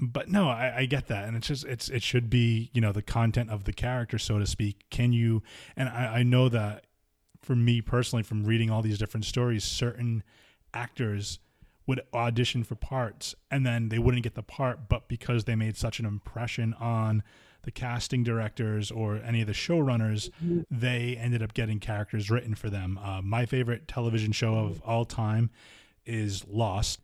[0.00, 2.92] but no, I, I get that, and it's just it's it should be you know
[2.92, 4.84] the content of the character, so to speak.
[4.90, 5.42] Can you?
[5.76, 6.86] And I, I know that
[7.40, 10.22] for me personally, from reading all these different stories, certain
[10.72, 11.38] actors
[11.86, 15.76] would audition for parts and then they wouldn't get the part, but because they made
[15.76, 17.22] such an impression on
[17.64, 20.30] the casting directors or any of the showrunners,
[20.70, 22.98] they ended up getting characters written for them.
[23.02, 25.50] Uh, my favorite television show of all time
[26.06, 27.00] is Lost.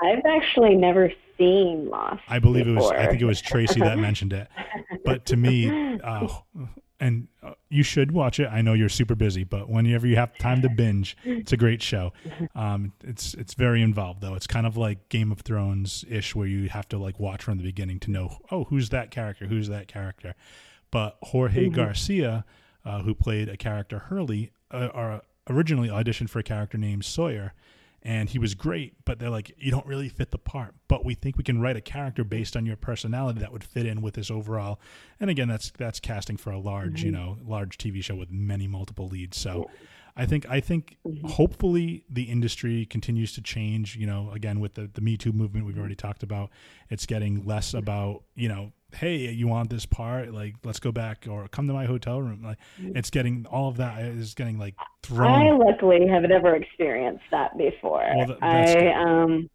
[0.00, 2.22] I've actually never seen Lost.
[2.28, 2.90] I believe it was.
[2.90, 4.48] I think it was Tracy that mentioned it.
[5.04, 6.28] But to me, uh,
[7.02, 8.46] and uh, you should watch it.
[8.46, 11.82] I know you're super busy, but whenever you have time to binge, it's a great
[11.82, 12.12] show.
[12.54, 14.34] Um, it's it's very involved though.
[14.34, 17.58] It's kind of like Game of Thrones ish, where you have to like watch from
[17.58, 19.46] the beginning to know, oh, who's that character?
[19.46, 20.36] Who's that character?
[20.92, 22.44] But Jorge Garcia,
[22.84, 27.52] uh, who played a character Hurley, uh, uh, originally auditioned for a character named Sawyer
[28.02, 30.74] and he was great but they're like you don't really fit the part.
[30.88, 33.86] But we think we can write a character based on your personality that would fit
[33.86, 34.80] in with this overall.
[35.20, 37.24] And again that's that's casting for a large you mm-hmm.
[37.24, 39.36] know large tv show with many multiple leads.
[39.38, 39.70] So
[40.16, 41.26] i think i think mm-hmm.
[41.26, 45.66] hopefully the industry continues to change you know again with the the me too movement
[45.66, 46.50] we've already talked about
[46.90, 47.78] it's getting less mm-hmm.
[47.78, 51.72] about you know hey you want this part like let's go back or come to
[51.72, 52.96] my hotel room like mm-hmm.
[52.96, 57.56] it's getting all of that is getting like thrown I luckily have never experienced that
[57.56, 58.06] before.
[58.14, 58.92] Well, th- that's I good.
[58.92, 59.50] um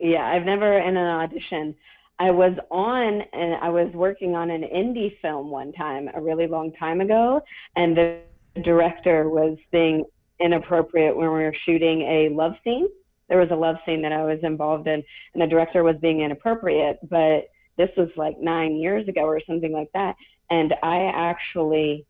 [0.00, 1.74] yeah, I've never in an audition.
[2.18, 6.46] I was on and I was working on an indie film one time a really
[6.46, 7.42] long time ago
[7.76, 8.20] and the
[8.62, 10.04] director was being
[10.40, 12.88] inappropriate when we were shooting a love scene.
[13.28, 15.02] There was a love scene that I was involved in
[15.34, 17.44] and the director was being inappropriate, but
[17.76, 20.16] this was like 9 years ago or something like that
[20.50, 22.04] and I actually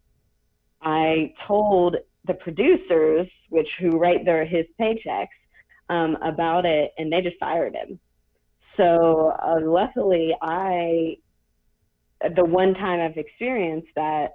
[0.82, 5.28] I told the producers, which who write their his paychecks,
[5.88, 7.98] um, about it, and they just fired him.
[8.76, 11.16] So uh, luckily, I
[12.34, 14.32] the one time I've experienced that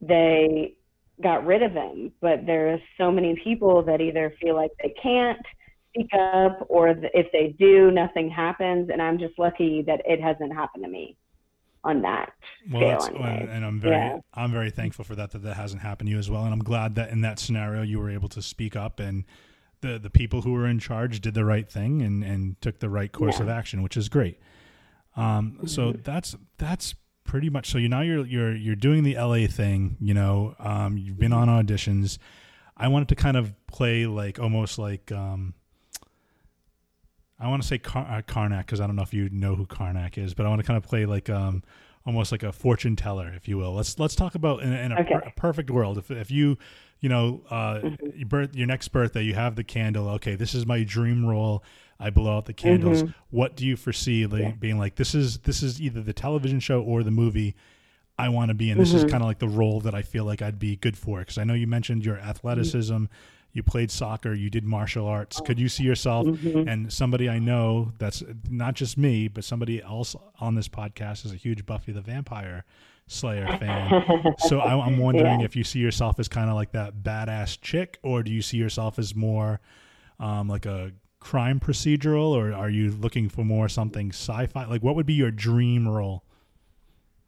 [0.00, 0.74] they
[1.20, 2.12] got rid of him.
[2.20, 5.38] But there's so many people that either feel like they can't
[5.90, 8.88] speak up, or if they do, nothing happens.
[8.90, 11.16] And I'm just lucky that it hasn't happened to me
[11.84, 12.30] on that
[12.70, 14.18] Well, that's, well, and I'm very, Yeah.
[14.34, 16.62] I'm very thankful for that that that hasn't happened to you as well, and I'm
[16.62, 19.24] glad that in that scenario you were able to speak up and
[19.80, 22.88] the the people who were in charge did the right thing and and took the
[22.88, 24.38] right course of action, which is great.
[25.16, 26.02] Um, so Mm-hmm.
[26.04, 26.94] that's that's
[27.24, 27.70] pretty much.
[27.70, 29.96] So you now you're you're you're doing the LA thing.
[30.00, 32.18] You know, um, you've been on auditions.
[32.76, 35.54] I wanted to kind of play like almost like um,
[37.38, 39.66] I want to say Car- uh, Carnac because I don't know if you know who
[39.66, 41.62] Carnac is, but I want to kind of play like um,
[42.06, 43.74] almost like a fortune teller, if you will.
[43.74, 45.98] Let's let's talk about in, a- in a, per- a perfect world.
[45.98, 46.56] If if you
[47.00, 47.80] you know uh,
[48.14, 50.08] your birth your next birthday, you have the candle.
[50.10, 51.64] Okay, this is my dream role.
[52.02, 53.04] I blow out the candles.
[53.04, 53.12] Mm-hmm.
[53.30, 54.96] What do you foresee like, being like?
[54.96, 57.54] This is this is either the television show or the movie.
[58.18, 58.78] I want to be in.
[58.78, 59.10] This is mm-hmm.
[59.10, 61.20] kind of like the role that I feel like I'd be good for.
[61.20, 63.04] Because I know you mentioned your athleticism,
[63.52, 65.40] you played soccer, you did martial arts.
[65.40, 66.68] Could you see yourself mm-hmm.
[66.68, 71.32] and somebody I know that's not just me, but somebody else on this podcast is
[71.32, 72.64] a huge Buffy the Vampire
[73.06, 74.34] Slayer fan.
[74.38, 77.98] so I, I'm wondering if you see yourself as kind of like that badass chick,
[78.02, 79.60] or do you see yourself as more
[80.18, 84.64] um, like a crime procedural, or are you looking for more something sci-fi?
[84.66, 86.24] Like, what would be your dream role?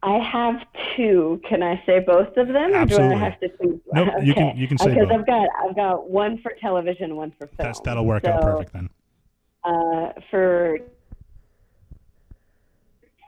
[0.03, 0.55] I have
[0.95, 1.41] two.
[1.49, 3.15] Can I say both of them, Absolutely.
[3.15, 3.79] or do I have to choose?
[3.93, 5.19] Nope, you can- you can say because both.
[5.19, 7.55] I've got I've got one for television, one for film.
[7.57, 8.89] That's that'll work out perfect then.
[9.63, 10.77] Uh, for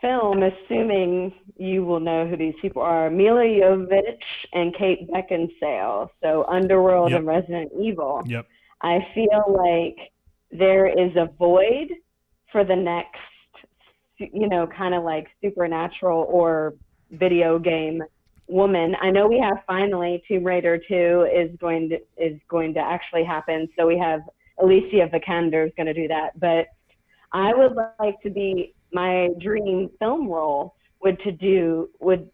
[0.01, 4.21] film, assuming you will know who these people are, Milla Jovovich
[4.53, 6.09] and Kate Beckinsale.
[6.21, 7.19] So Underworld Yep.
[7.19, 8.21] and Resident Evil.
[8.27, 8.45] Yep.
[8.83, 10.11] I feel like
[10.51, 11.89] there is a void
[12.51, 13.17] for the next,
[14.17, 16.75] you know, kind of like supernatural or
[17.11, 18.01] video game
[18.47, 18.95] woman.
[19.01, 23.23] I know we have finally Tomb Raider 2 is going to is going to actually
[23.23, 23.67] happen.
[23.77, 24.21] So we have
[24.59, 26.67] Alicia Vikander is going to do that, but
[27.33, 32.29] I would like to be my dream film role would to do would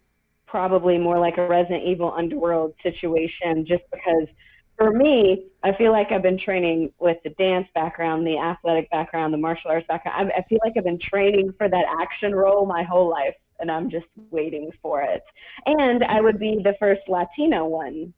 [0.48, 4.28] probably more like a Resident Evil Underworld situation just because
[4.78, 9.34] for me, I feel like I've been training with the dance background, the athletic background,
[9.34, 10.32] the martial arts background.
[10.34, 13.70] I, I feel like I've been training for that action role my whole life, and
[13.70, 15.24] I'm just waiting for it.
[15.66, 18.14] And I would be the first Latina one,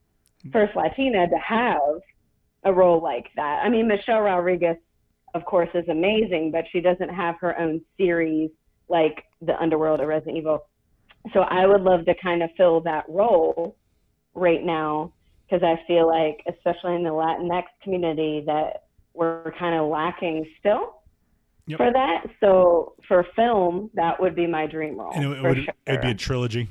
[0.52, 2.00] first Latina to have
[2.64, 3.62] a role like that.
[3.64, 4.78] I mean, Michelle Rodriguez,
[5.34, 8.50] of course, is amazing, but she doesn't have her own series
[8.88, 10.66] like the Underworld or Resident Evil.
[11.34, 13.76] So I would love to kind of fill that role
[14.34, 15.12] right now
[15.48, 21.02] because I feel like, especially in the Latinx community, that we're kind of lacking still.
[21.68, 21.78] Yep.
[21.78, 22.28] for that.
[22.42, 25.12] So for film, that would be my dream role.
[25.16, 25.74] And it, it would sure.
[25.88, 26.70] it'd be a trilogy.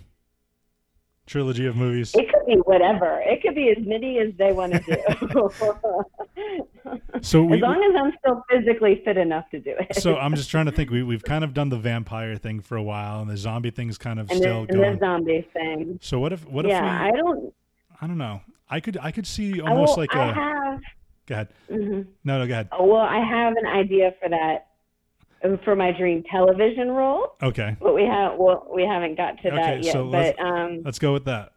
[1.26, 2.14] Trilogy of movies.
[2.14, 3.20] It could be whatever.
[3.24, 5.50] It could be as many as they want to do.
[7.22, 9.96] So we, as long as I'm still physically fit enough to do it.
[9.96, 10.90] so I'm just trying to think.
[10.90, 13.96] We we've kind of done the vampire thing for a while, and the zombie thing's
[13.96, 14.92] kind of and still the, and going.
[14.92, 15.98] the zombie thing.
[16.02, 17.18] So what if what yeah, if we?
[17.18, 17.54] I don't.
[18.02, 18.42] I don't know.
[18.68, 20.32] I could I could see almost will- like I a.
[20.34, 20.80] have.
[21.26, 21.48] Go ahead.
[21.70, 22.06] mhm.
[22.24, 22.68] No, no, go ahead.
[22.72, 24.66] Oh, Well, I have an idea for that
[25.42, 29.48] uh, for my dream television role, Okay, but we have well, we haven't got to
[29.48, 29.92] Okay, that yet.
[29.92, 31.52] so but let's- um, let's go with that.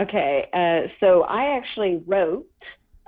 [0.00, 2.46] okay, uh, so I actually wrote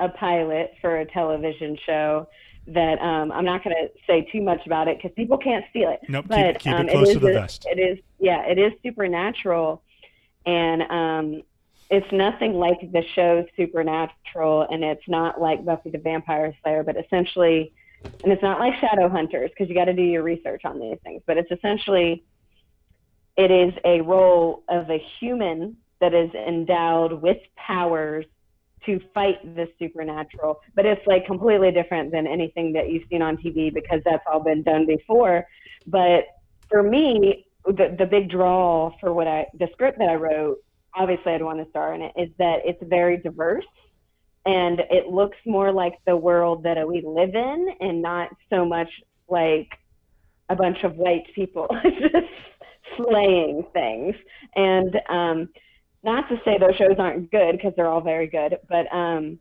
[0.00, 2.26] a pilot for a television show
[2.66, 5.90] that um, I'm not going to say too much about it because people can't steal
[5.90, 6.00] it.
[6.08, 7.66] Nope, keep- but keep it um, close is to the a- vest.
[7.70, 9.82] It is, yeah, it is supernatural,
[10.46, 11.42] and um,
[11.90, 16.97] it's nothing like the show Supernatural, and it's not like Buffy the Vampire Slayer, but
[16.97, 17.73] essentially,
[18.23, 21.23] and it's not like Shadowhunters because you got to do your research on these things,
[21.27, 22.25] but it's essentially,
[23.37, 28.25] it is a role of a human that is endowed with powers
[28.87, 33.37] to fight the supernatural, but it's like completely different than anything that you've seen on
[33.37, 35.47] TV because that's all been done before.
[35.87, 36.25] But
[36.68, 40.59] for me, the the big draw for what I the script that I wrote,
[40.94, 43.64] obviously I'd want to star in it, is that it's very diverse
[44.44, 48.88] and it looks more like the world that we live in and not so much
[49.28, 49.68] like
[50.48, 52.26] a bunch of white people just
[52.96, 54.14] slaying things.
[54.57, 55.48] And um
[56.02, 59.38] not to say those shows aren't good because they're all very good, but um,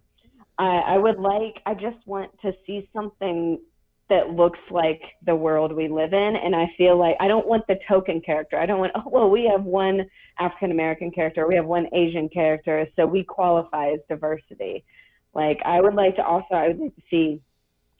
[0.58, 3.60] I, I would like, I just want to see something
[4.12, 6.36] that looks like the world we live in.
[6.36, 8.60] And I feel like I don't want the token character.
[8.60, 10.06] I don't want, oh, well, we have one
[10.38, 14.84] African American character, we have one Asian character, so we qualify as diversity.
[15.34, 17.42] Like, I would like to also, I would like to see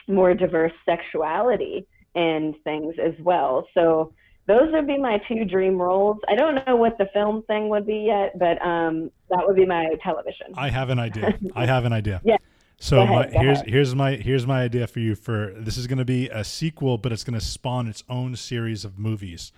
[0.10, 3.66] more diverse sexuality and things as well.
[3.74, 4.14] So,
[4.48, 6.18] those would be my two dream roles.
[6.28, 9.68] I don't know what the film thing would be yet, but um, that would be
[9.68, 10.48] my television.
[10.58, 11.38] I have an idea.
[11.56, 12.20] I have an idea.
[12.26, 12.38] Yeah.
[12.84, 13.70] So ahead, my, here's ahead.
[13.70, 16.98] here's my here's my idea for you for this is going to be a sequel,
[16.98, 19.52] but it's going to spawn its own series of movies.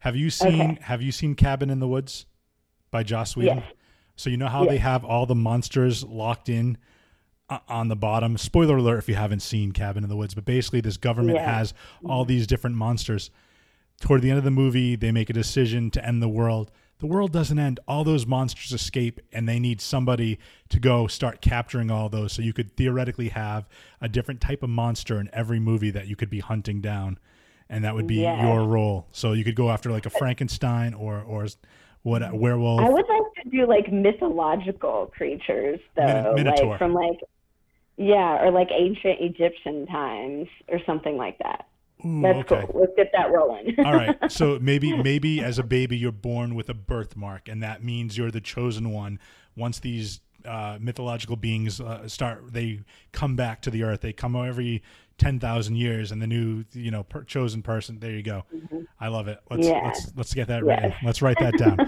[0.00, 0.78] Have you seen Okay.
[0.82, 2.26] Have you seen Cabin in the Woods
[2.90, 3.58] by Joss Whedon?
[3.58, 3.72] Yes.
[4.16, 6.76] So you know how they have all the monsters locked in
[7.48, 8.36] uh, on the bottom.
[8.36, 11.58] Spoiler alert if you haven't seen Cabin in the Woods, but basically this government Yeah.
[11.58, 13.30] has all these different monsters.
[14.00, 16.72] Toward the end of the movie, they make a decision to end the world.
[17.00, 17.80] The world doesn't end.
[17.88, 22.32] All those monsters escape, and they need somebody to go start capturing all those.
[22.32, 23.68] So you could theoretically have
[24.00, 27.18] a different type of monster in every movie that you could be hunting down,
[27.68, 28.40] and that would be Yes.
[28.42, 29.06] your role.
[29.10, 31.46] So you could go after like a Frankenstein or or
[32.02, 32.80] what a werewolf.
[32.80, 37.18] I would like to do like mythological creatures though, Min- like from like
[37.96, 41.66] yeah, or like ancient Egyptian times or something like that.
[42.04, 42.66] Ooh, That's okay.
[42.70, 42.80] cool.
[42.80, 43.74] Let's get that rolling.
[43.84, 44.16] All right.
[44.30, 48.30] So maybe maybe as a baby you're born with a birthmark, and that means you're
[48.30, 49.18] the chosen one.
[49.56, 52.80] Once these uh, mythological beings uh, start, they
[53.12, 54.00] come back to the earth.
[54.02, 54.82] They come every
[55.18, 58.00] ten thousand years, and the new you know per- chosen person.
[58.00, 58.44] There you go.
[59.00, 59.40] I love it.
[59.50, 59.80] Let's Yeah.
[59.84, 60.92] let's let's get that written.
[61.02, 61.78] Let's write that down.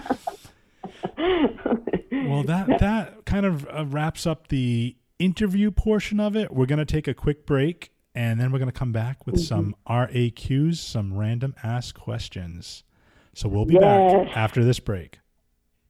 [2.28, 6.52] well, that that kind of uh, wraps up the interview portion of it.
[6.52, 9.44] We're gonna take a quick break, and then we're gonna come back with mm-hmm.
[9.44, 12.82] some RAQs, some random ask questions.
[13.34, 15.18] So we'll be back after this break.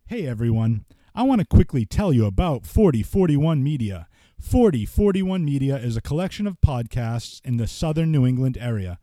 [0.06, 0.84] Hey everyone,
[1.14, 4.08] I want to quickly tell you about 4041 Media.
[4.40, 8.98] 4041 Media is a collection of podcasts in the southern New England area.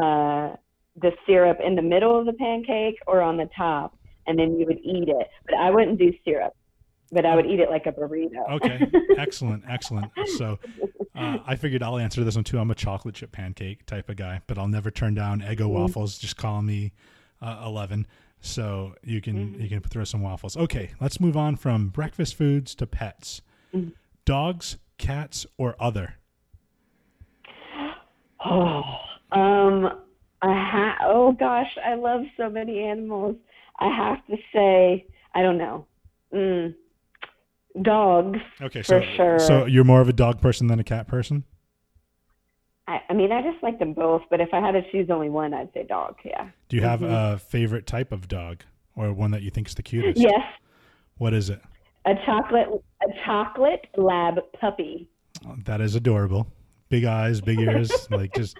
[0.00, 0.54] uh,
[1.00, 4.66] the syrup in the middle of the pancake or on the top, and then you
[4.66, 5.26] would eat it.
[5.46, 6.52] But I wouldn't do syrup,
[7.10, 8.48] but I would eat it like a burrito.
[8.50, 8.86] Okay,
[9.16, 10.10] excellent, excellent.
[10.26, 10.58] So
[11.16, 12.58] uh, I figured I'll answer this one too.
[12.58, 15.70] I'm a chocolate chip pancake type of guy, but I'll never turn down Eggo Mm-hmm.
[15.70, 16.18] waffles.
[16.18, 16.92] Just call me
[17.42, 18.06] uh, eleven.
[18.40, 19.60] So you can Mm-hmm.
[19.62, 20.56] you can throw some waffles.
[20.56, 23.42] Okay, let's move on from breakfast foods to pets.
[23.74, 23.90] Mm-hmm.
[24.24, 26.14] Dogs, cats, or other.
[28.44, 28.82] Oh,
[29.32, 29.84] um,
[30.42, 33.34] I ha- oh gosh, I love so many animals.
[33.80, 35.86] I have to say, I don't know.
[36.32, 36.74] Mm,
[37.82, 38.38] dogs.
[38.62, 39.38] Okay, so sure.
[39.40, 41.42] so you're more of a dog person than a cat person.
[42.88, 45.28] I, I mean, I just like them both, but if I had to choose only
[45.28, 46.16] one, I'd say dog.
[46.24, 46.48] Yeah.
[46.68, 47.34] Do you have Mm-hmm.
[47.34, 48.62] a favorite type of dog,
[48.96, 50.18] or one that you think is the cutest?
[50.20, 50.40] Yes,
[51.18, 51.60] What is it?
[52.06, 52.68] a chocolate
[53.02, 55.08] a chocolate lab puppy,
[55.66, 56.46] That is adorable.
[56.88, 58.56] Big eyes, big ears, like just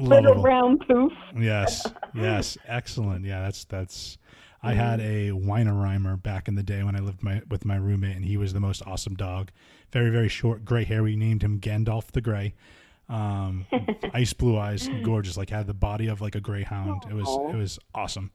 [0.00, 0.42] little lovable.
[0.42, 1.12] brown poof.
[1.38, 3.24] Yes, yes, excellent.
[3.24, 4.18] Yeah, that's that's.
[4.62, 8.16] I had a Weimaraner back in the day when I lived my with my roommate,
[8.16, 9.50] and he was the most awesome dog.
[9.92, 11.02] Very very short, gray hair.
[11.04, 12.54] We named him Gandalf the Gray.
[13.08, 13.66] Um,
[14.14, 15.36] ice blue eyes, gorgeous.
[15.36, 17.04] Like had the body of like a greyhound.
[17.08, 18.30] It was it was awesome.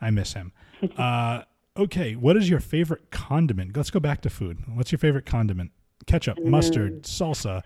[0.00, 0.52] I miss him.
[0.96, 1.42] Uh,
[1.76, 3.76] okay, what is your favorite condiment?
[3.76, 4.58] Let's go back to food.
[4.74, 5.72] What's your favorite condiment?
[6.06, 7.62] Ketchup, mustard, salsa,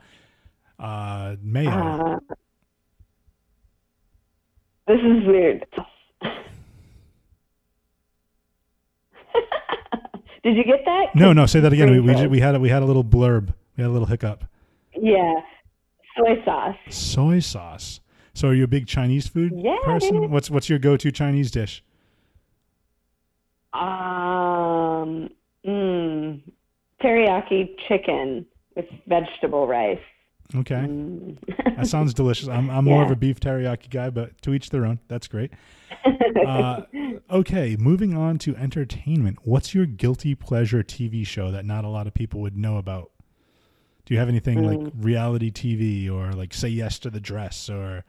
[0.78, 1.70] uh, mayo.
[1.70, 2.18] Uh,
[4.88, 5.64] this is weird.
[10.42, 11.06] Did you get that?
[11.14, 11.90] no, no, say that again.
[11.90, 13.54] We we, we had a, we had a little blurb.
[13.76, 14.44] We had a little hiccup.
[14.94, 15.34] Yeah,
[16.16, 16.76] soy sauce.
[16.90, 18.00] Soy sauce.
[18.34, 20.22] So are you a big Chinese food Yeah, person?
[20.22, 20.30] dude.
[20.30, 21.82] What's what's your go-to Chinese dish?
[23.72, 25.28] Um,
[25.66, 26.40] mm,
[27.02, 28.46] teriyaki chicken
[28.76, 29.98] with vegetable rice.
[30.54, 31.38] Okay, Mm.
[31.76, 32.48] that sounds delicious.
[32.48, 35.00] I'm I'm more of a beef teriyaki guy, but to each their own.
[35.08, 35.50] That's great.
[36.44, 36.82] Uh,
[37.30, 39.38] okay, moving on to entertainment.
[39.44, 43.12] What's your guilty pleasure TV show that not a lot of people would know about?
[44.04, 44.84] Do you have anything Mm.
[44.84, 48.04] like reality TV or like Say Yes to the Dress or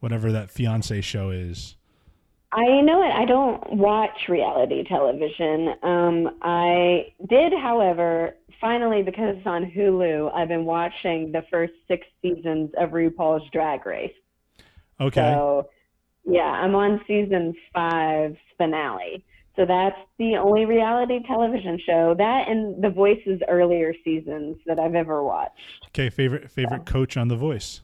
[0.00, 1.76] whatever that fiance show is?
[2.52, 3.10] I know it.
[3.10, 5.74] I don't watch reality television.
[5.82, 12.06] Um, I did, however, finally, because it's on Hulu, I've been watching the first six
[12.22, 14.12] seasons of RuPaul's Drag Race.
[15.00, 15.32] Okay.
[15.34, 15.68] So,
[16.24, 19.24] yeah, I'm on season five finale.
[19.56, 24.94] So that's the only reality television show that and The Voice's earlier seasons that I've
[24.96, 25.52] ever watched.
[25.88, 27.80] Okay, favorite favorite coach on The Voice.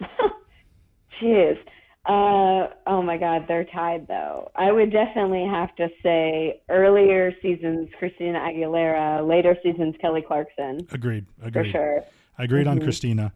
[1.20, 1.58] Jeez.
[2.06, 4.50] Uh, oh my God, they're tied though.
[4.54, 11.24] I would definitely have to say earlier seasons Christina Aguilera, later seasons Kelly Clarkson Agreed.
[11.42, 11.66] Agreed.
[11.66, 12.04] for sure.
[12.38, 12.82] I agreed on Mhm.
[12.82, 13.32] Christina,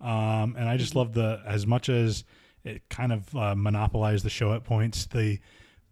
[0.00, 2.22] um, and I just love the as much as
[2.64, 5.06] it kind of uh, monopolized the show at points.
[5.06, 5.40] The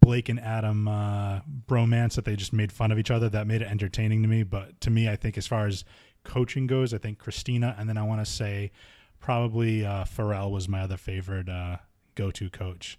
[0.01, 3.63] Blake and Adam uh, bromance that they just made fun of each other that made
[3.63, 4.43] it entertaining to me.
[4.43, 5.85] But to me, I think as far as
[6.25, 8.73] coaching goes, I think Christina, and then I want to say
[9.21, 11.77] probably uh, Pharrell was my other favorite uh,
[12.15, 12.99] go-to coach.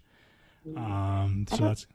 [0.76, 1.86] Um, so that's.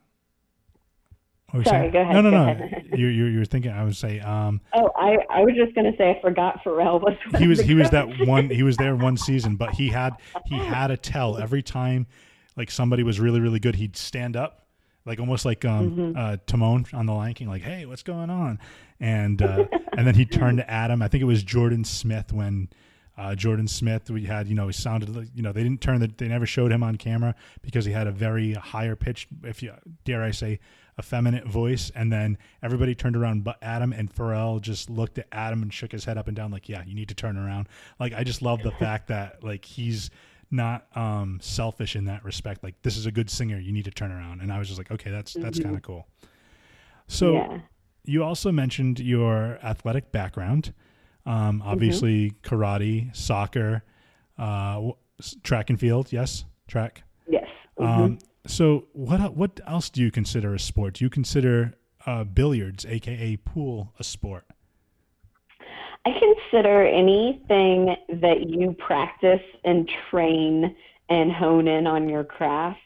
[1.52, 1.92] what Sorry, saying?
[1.94, 2.52] go ahead, No, no, no.
[2.52, 2.90] ahead.
[2.98, 3.72] you you you were thinking.
[3.72, 4.20] I would say.
[4.20, 7.74] Um, Oh, I, I was just gonna say I forgot Pharrell was he was he
[7.74, 10.14] was that one he was there one season but he had
[10.48, 12.08] he had a tell every time
[12.58, 14.67] like somebody was really really good he'd stand up
[15.08, 16.18] like almost like um Mm-hmm.
[16.18, 18.60] uh Timon on the Lion King like hey what's going on
[19.00, 19.66] and uh
[19.98, 22.70] and then he turned to Adam I think it was Jordan Smith when
[23.20, 26.00] uh, Jordan Smith, we had, you know, he sounded, like- you know, they didn't turn
[26.00, 27.34] the, they never showed him on camera
[27.64, 29.74] because he had a very higher pitched, if you
[30.06, 30.60] dare I say,
[31.00, 31.92] effeminate voice.
[31.96, 35.92] And then everybody turned around, but Adam and Pharrell just looked at Adam and shook
[35.94, 37.68] his head up and down, like, yeah, you need to turn around.
[38.00, 40.12] Like, I just love the fact that, like, he's
[40.52, 42.64] not um, selfish in that respect.
[42.64, 44.42] Like, this is a good singer, you need to turn around.
[44.42, 46.08] And I was just like, okay, that's that's kind of cool.
[47.08, 47.60] So, yeah.
[48.04, 50.74] you also mentioned your athletic background.
[51.26, 53.84] Um, obviously, karate, soccer,
[54.38, 54.92] uh,
[55.44, 56.12] track and field.
[56.12, 57.04] Yes, track.
[57.28, 57.48] Yes.
[57.78, 57.86] Mhm.
[57.86, 60.96] Um, so, what what else do you consider a sport?
[60.96, 61.74] Do you consider
[62.06, 64.46] uh, billiards, aka pool, a sport?
[66.08, 70.74] I consider anything that you practice and train
[71.10, 72.78] and hone in on your craft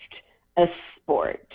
[0.57, 0.65] a
[0.95, 1.47] sport.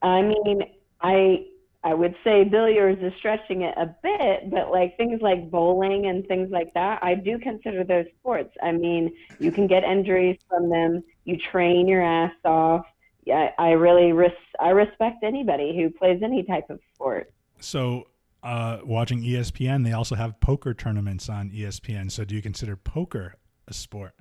[0.00, 0.62] I mean,
[1.02, 1.44] I
[1.84, 6.26] I would say billiards is stretching it a bit, but like things like bowling and
[6.26, 8.54] things like that, I do consider those sports.
[8.62, 11.04] I mean, you can get injuries from them.
[11.24, 12.86] You train your ass off.
[13.26, 17.30] Yeah, I really res- I respect anybody who plays any type of sport.
[17.60, 18.06] So,
[18.46, 22.10] uh, watching ESPN, they also have poker tournaments on ESPN.
[22.10, 23.34] So do you consider poker
[23.68, 24.14] a sport?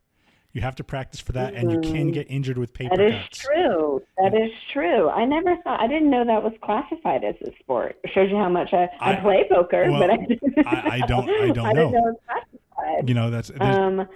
[0.51, 3.21] You have to practice for that, and you can get injured with paper That is
[3.23, 3.37] cuts.
[3.39, 4.01] true.
[4.17, 5.09] That is true.
[5.09, 5.81] I never thought.
[5.81, 7.97] I didn't know that was classified as a sport.
[8.05, 10.89] It shows you how much I, I, I- play poker, well, but I, didn't, I-
[10.91, 11.89] I don't- I don't I didn't know.
[11.91, 13.09] know it was classified.
[13.09, 14.07] You know, that's Um,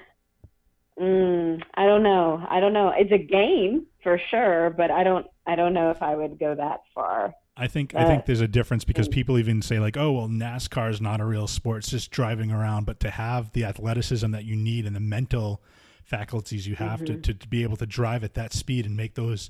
[0.99, 2.45] mm, I don't know.
[2.49, 2.93] I don't know.
[2.97, 5.27] It's a game for sure, but I don't.
[5.45, 7.33] I don't know if I would go that far.
[7.59, 9.11] I think I think Uh, there's a difference because mm.
[9.11, 12.51] people even say like, oh well, NASCAR is not a real sport; it's just driving
[12.51, 12.85] around.
[12.85, 15.61] But to have the athleticism that you need and the mental
[16.03, 17.21] faculties you have Mm-hmm.
[17.21, 19.49] to, to be able to drive at that speed and make those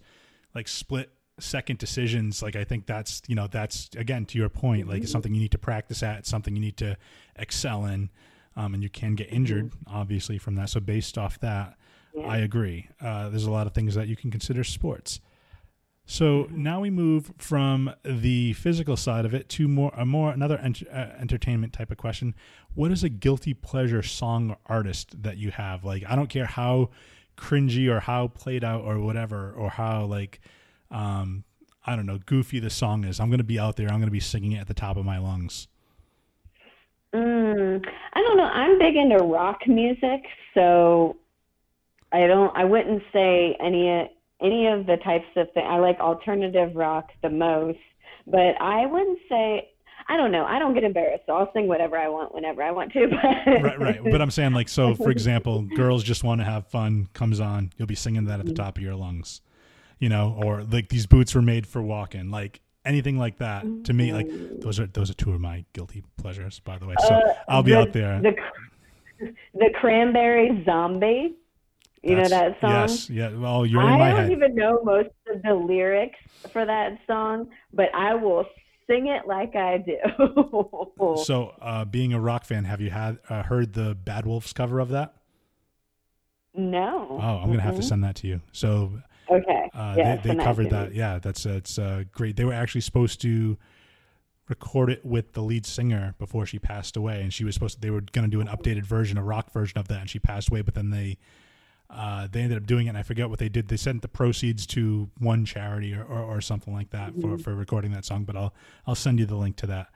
[0.53, 4.88] like split second decisions, like I think that's you know that's again to your point,
[4.88, 5.03] like Mm-hmm.
[5.03, 6.97] it's something you need to practice at, it's something you need to
[7.36, 8.10] excel in,
[8.55, 10.70] um, and you can get injured obviously from that.
[10.70, 11.76] So based off that,
[12.16, 12.26] Mm-hmm.
[12.26, 12.34] Yeah.
[12.34, 12.89] I agree.
[12.99, 15.20] Uh, there's a lot of things that you can consider sports.
[16.10, 20.57] So now we move from the physical side of it to more a more another
[20.57, 22.34] ent- uh, entertainment type of question.
[22.74, 25.86] What is a guilty pleasure song artist that you have?
[25.86, 26.89] Like I don't care how
[27.38, 30.39] cringy or how played out or whatever or how like
[30.89, 31.43] um
[31.86, 33.20] I don't know goofy the song is.
[33.20, 33.88] I'm to be out there.
[33.89, 35.68] I'm to be singing it at the top of my lungs.
[37.14, 38.45] Mm, I don't know.
[38.45, 40.24] I'm big into rock music,
[40.55, 41.18] so
[42.12, 42.51] I don't.
[42.57, 44.10] I wouldn't say any
[44.41, 45.65] any of the types of things.
[45.69, 47.79] I like alternative rock the most,
[48.27, 49.69] but I wouldn't say.
[50.11, 50.43] I don't know.
[50.43, 53.07] I don't get embarrassed, so I'll sing whatever I want whenever I want to.
[53.09, 54.03] But right, right.
[54.03, 54.95] But I'm saying like so.
[55.03, 57.71] For example, girls just want to have fun comes on.
[57.77, 58.47] You'll be singing that at Mm-hmm.
[58.49, 59.41] the top of your lungs,
[59.99, 63.63] you know, or like these boots were made for walking, like anything like that.
[63.83, 64.27] To me, like
[64.61, 66.95] those are those are two of my guilty pleasures, by the way.
[67.07, 68.21] So I'll be Uh, the, out there.
[69.19, 71.35] The the Cranberry Zombie.
[72.03, 72.71] You know that song?
[72.71, 73.29] Yes, yeah.
[73.29, 76.19] Well, you're in I my don't even know most of the lyrics
[76.53, 78.45] for that song, but I will
[78.87, 79.97] sing it like I do.
[81.23, 84.79] So, uh, being a rock fan, have you had uh, heard the Bad Wolves cover
[84.79, 85.13] of that?
[86.53, 87.07] no.
[87.21, 88.41] Oh, I'm gonna have to send that to you.
[88.51, 89.69] So Okay.
[89.73, 90.93] Uh, yeah, they they covered that.
[90.93, 92.35] Yeah, that's it's uh, great.
[92.35, 93.57] They were actually supposed to
[94.47, 97.81] record it with the lead singer before she passed away, and she was supposed to.
[97.81, 100.19] They were going to do an updated version, a rock version of that, and she
[100.19, 100.61] passed away.
[100.61, 101.17] But then they
[101.89, 103.67] uh, they ended up doing it, and I forget what they did.
[103.67, 107.37] They sent the proceeds to one charity or, or, or something like that for, Mm-hmm.
[107.37, 108.23] for recording that song.
[108.25, 108.53] But I'll
[108.85, 109.87] I'll send you the link to that.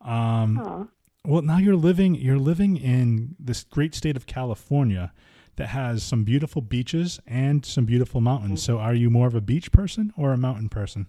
[0.00, 0.90] Um,
[1.24, 5.12] well, now you're living you're living in this great state of California
[5.56, 8.62] that has some beautiful beaches and some beautiful mountains.
[8.62, 11.06] So, are you more of a beach person or a mountain person?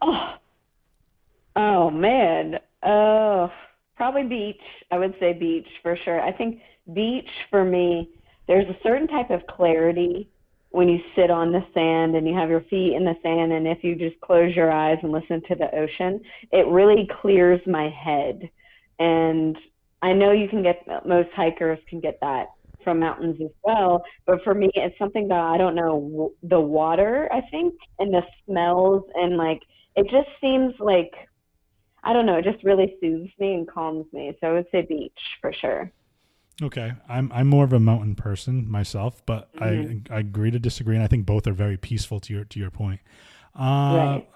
[0.00, 0.34] Oh.
[1.56, 2.60] Oh man.
[2.84, 3.50] Oh,
[3.96, 4.60] probably beach.
[4.92, 6.20] I would say beach for sure.
[6.20, 6.60] I think
[6.94, 8.08] beach for me.
[8.48, 10.28] There's a certain type of clarity
[10.70, 13.66] when you sit on the sand and you have your feet in the sand, and
[13.66, 16.20] if you just close your eyes and listen to the ocean,
[16.52, 18.50] it really clears my head.
[18.98, 19.56] And
[20.02, 22.46] I know you can get most hikers can get that
[22.84, 27.28] from mountains as well, but for me, it's something that I don't know the water.
[27.32, 29.62] I think and the smells and like
[29.96, 31.12] it just seems like
[32.04, 32.36] I don't know.
[32.36, 34.36] It just really soothes me and calms me.
[34.40, 35.92] So I would say beach for sure.
[36.60, 40.96] Okay, I'm I'm more of a mountain person myself, but I I agree to disagree,
[40.96, 43.00] and I think both are very peaceful to your to your point.
[43.54, 43.60] Uh,
[43.96, 44.28] Right.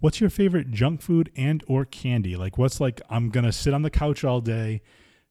[0.00, 2.34] What's your favorite junk food and or candy?
[2.34, 4.80] Like, what's like I'm gonna sit on the couch all day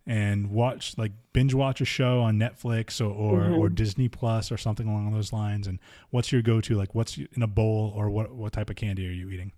[0.06, 3.54] and watch like binge watch a show on Netflix or or, Mm-hmm.
[3.56, 5.68] or Disney Plus or something along those lines.
[5.68, 5.80] And
[6.12, 6.76] what's your go to?
[6.76, 9.52] Like, what's in a bowl or what what type of candy are you eating?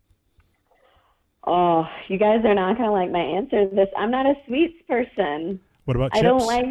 [1.46, 3.90] Oh, you guys are not gonna like my answer to this.
[3.98, 5.60] I'm not a sweets person.
[5.86, 6.20] What about chips?
[6.20, 6.66] I don't like.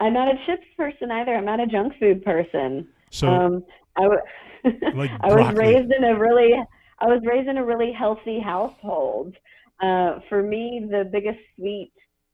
[0.00, 1.34] I'm not a chips person either.
[1.34, 2.88] I'm not a junk food person.
[3.10, 3.64] so um,
[3.96, 4.20] I w-
[4.94, 6.54] Like I was raised in a really,
[7.00, 9.34] I was raised in a really healthy household.
[9.82, 11.92] Uh, for me, the biggest sweet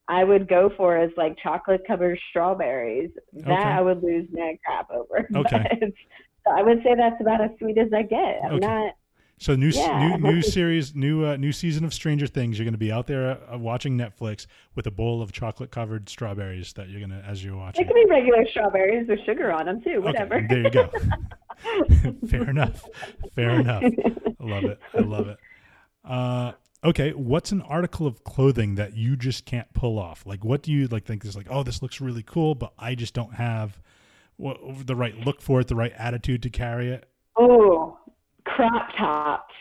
[0.08, 3.10] I would go for is like chocolate covered strawberries.
[3.32, 3.68] That Okay.
[3.68, 5.28] I would lose my crap over.
[5.36, 5.66] Okay.
[5.80, 5.88] But,
[6.44, 8.40] so I would say that's about as sweet as I get.
[8.44, 8.66] I'm Okay.
[8.66, 8.94] not.
[9.38, 10.16] So new Yeah.
[10.16, 12.58] new new series, new uh, new season of Stranger Things.
[12.58, 16.08] You're going to be out there uh, watching Netflix with a bowl of chocolate covered
[16.08, 17.86] strawberries that you're gonna as you're It watching.
[17.86, 20.00] could be regular strawberries with sugar on them too.
[20.00, 20.36] Whatever.
[20.36, 20.90] Okay, there you go.
[22.28, 22.84] Fair enough.
[23.34, 23.82] Fair enough.
[24.40, 24.78] I love it.
[24.94, 25.38] I love it.
[26.02, 26.52] Uh,
[26.84, 30.24] okay, what's an article of clothing that you just can't pull off?
[30.24, 31.48] Like, what do you like think is like?
[31.50, 33.78] Oh, this looks really cool, but I just don't have
[34.38, 37.06] what, the right look for it, the right attitude to carry it.
[37.36, 37.95] Oh,
[38.46, 39.54] crop tops.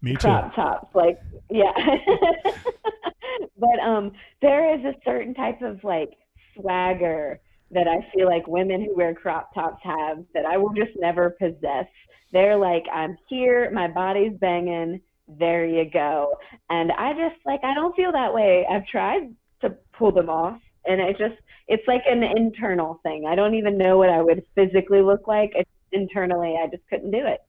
[0.00, 0.18] Me too.
[0.18, 1.72] crop tops like yeah
[3.56, 6.14] but um there is a certain type of like
[6.56, 7.40] swagger
[7.70, 11.30] that i feel like women who wear crop tops have that i will just never
[11.30, 11.86] possess
[12.32, 15.00] they're like i'm here my body's banging
[15.38, 16.36] there you go.
[16.70, 18.66] And I just like I don't feel that way.
[18.70, 23.26] I've tried to pull them off, and it just it's like an internal thing.
[23.26, 25.52] I don't even know what I would physically look like.
[25.54, 27.40] It's internally, I just couldn't do it.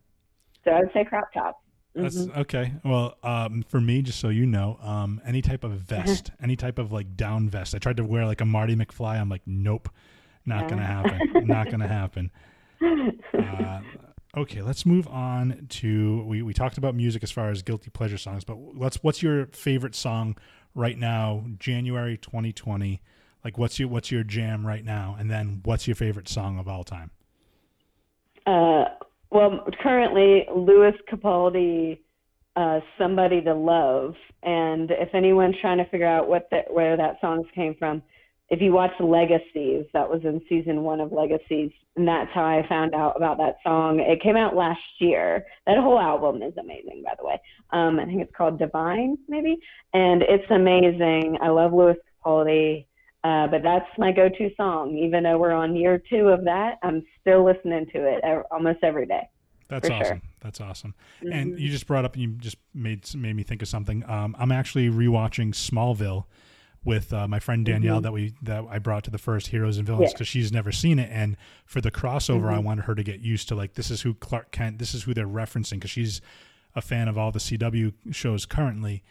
[0.63, 1.59] So I would say crop top.
[1.95, 2.37] That's Mhm.
[2.37, 2.73] okay.
[2.83, 6.79] Well, um, for me, just so you know, um, any type of vest, any type
[6.79, 7.75] of like down vest.
[7.75, 9.19] I tried to wear like a Marty McFly.
[9.19, 9.89] I'm like, nope,
[10.45, 11.21] not gonna happen.
[11.45, 12.31] not gonna happen.
[13.37, 13.81] Uh,
[14.35, 18.17] okay, let's move on to we, we talked about music as far as guilty pleasure
[18.17, 20.35] songs, but let's what's your favorite song
[20.75, 23.01] right now, January 2020?
[23.43, 26.67] Like, what's your what's your jam right now, and then what's your favorite song of
[26.67, 27.11] all time?
[28.45, 28.85] Uh,
[29.31, 31.99] well, currently Lewis Capaldi,
[32.55, 37.19] uh, "Somebody to Love," and if anyone's trying to figure out what the, where that
[37.21, 38.03] song came from,
[38.49, 42.65] if you watch Legacies, that was in season one of Legacies, and that's how I
[42.67, 43.99] found out about that song.
[43.99, 45.45] It came out last year.
[45.65, 47.41] That whole album is amazing, by the way.
[47.71, 49.57] Um, I think it's called Divine, maybe,
[49.93, 51.37] and it's amazing.
[51.41, 52.85] I love Lewis Capaldi.
[53.23, 54.97] Uh, but that's my go-to song.
[54.97, 58.79] Even though we're on year two of that, I'm still listening to it uh, almost
[58.83, 59.29] every day.
[59.69, 60.05] That's awesome.
[60.19, 60.21] sure.
[60.41, 60.93] That's awesome.
[61.23, 61.31] Mm-hmm.
[61.31, 64.07] And you just brought up, you just made made me think of something.
[64.09, 66.25] Um, I'm actually rewatching Smallville
[66.83, 69.87] with uh, my friend Danielle that we that I brought to the first Heroes and
[69.87, 70.09] Villains Mm-hmm.
[70.09, 70.13] Yeah.
[70.15, 72.63] because she's never seen it, and for the crossover, I Mhm.
[72.65, 75.13] wanted her to get used to like this is who Clark Kent, this is who
[75.13, 76.19] they're referencing because she's
[76.75, 79.01] a fan of all the CW shows currently.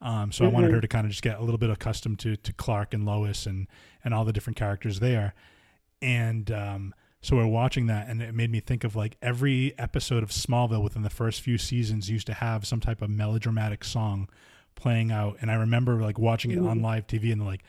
[0.00, 0.74] Um, so I wanted Mhm.
[0.74, 3.46] her to kind of just get a little bit accustomed to to Clark and Lois
[3.46, 3.66] and
[4.04, 5.34] and all the different characters there,
[6.02, 10.22] and um, so we're watching that, and it made me think of like every episode
[10.22, 14.28] of Smallville within the first few seasons used to have some type of melodramatic song
[14.74, 17.62] playing out, and I remember like watching it on live TV, and like,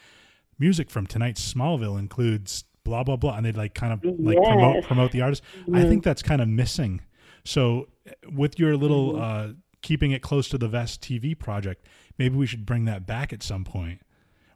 [0.60, 4.76] music from tonight's Smallville includes blah blah blah, and they'd like kind of like promote
[4.76, 4.86] Yes.
[4.88, 5.42] promote the artist.
[5.74, 7.02] I think that's kind of missing.
[7.46, 7.88] So
[8.32, 9.50] with your little uh,
[9.82, 11.86] keeping it close to the vest TV project,
[12.18, 14.02] maybe we should bring that back at some point,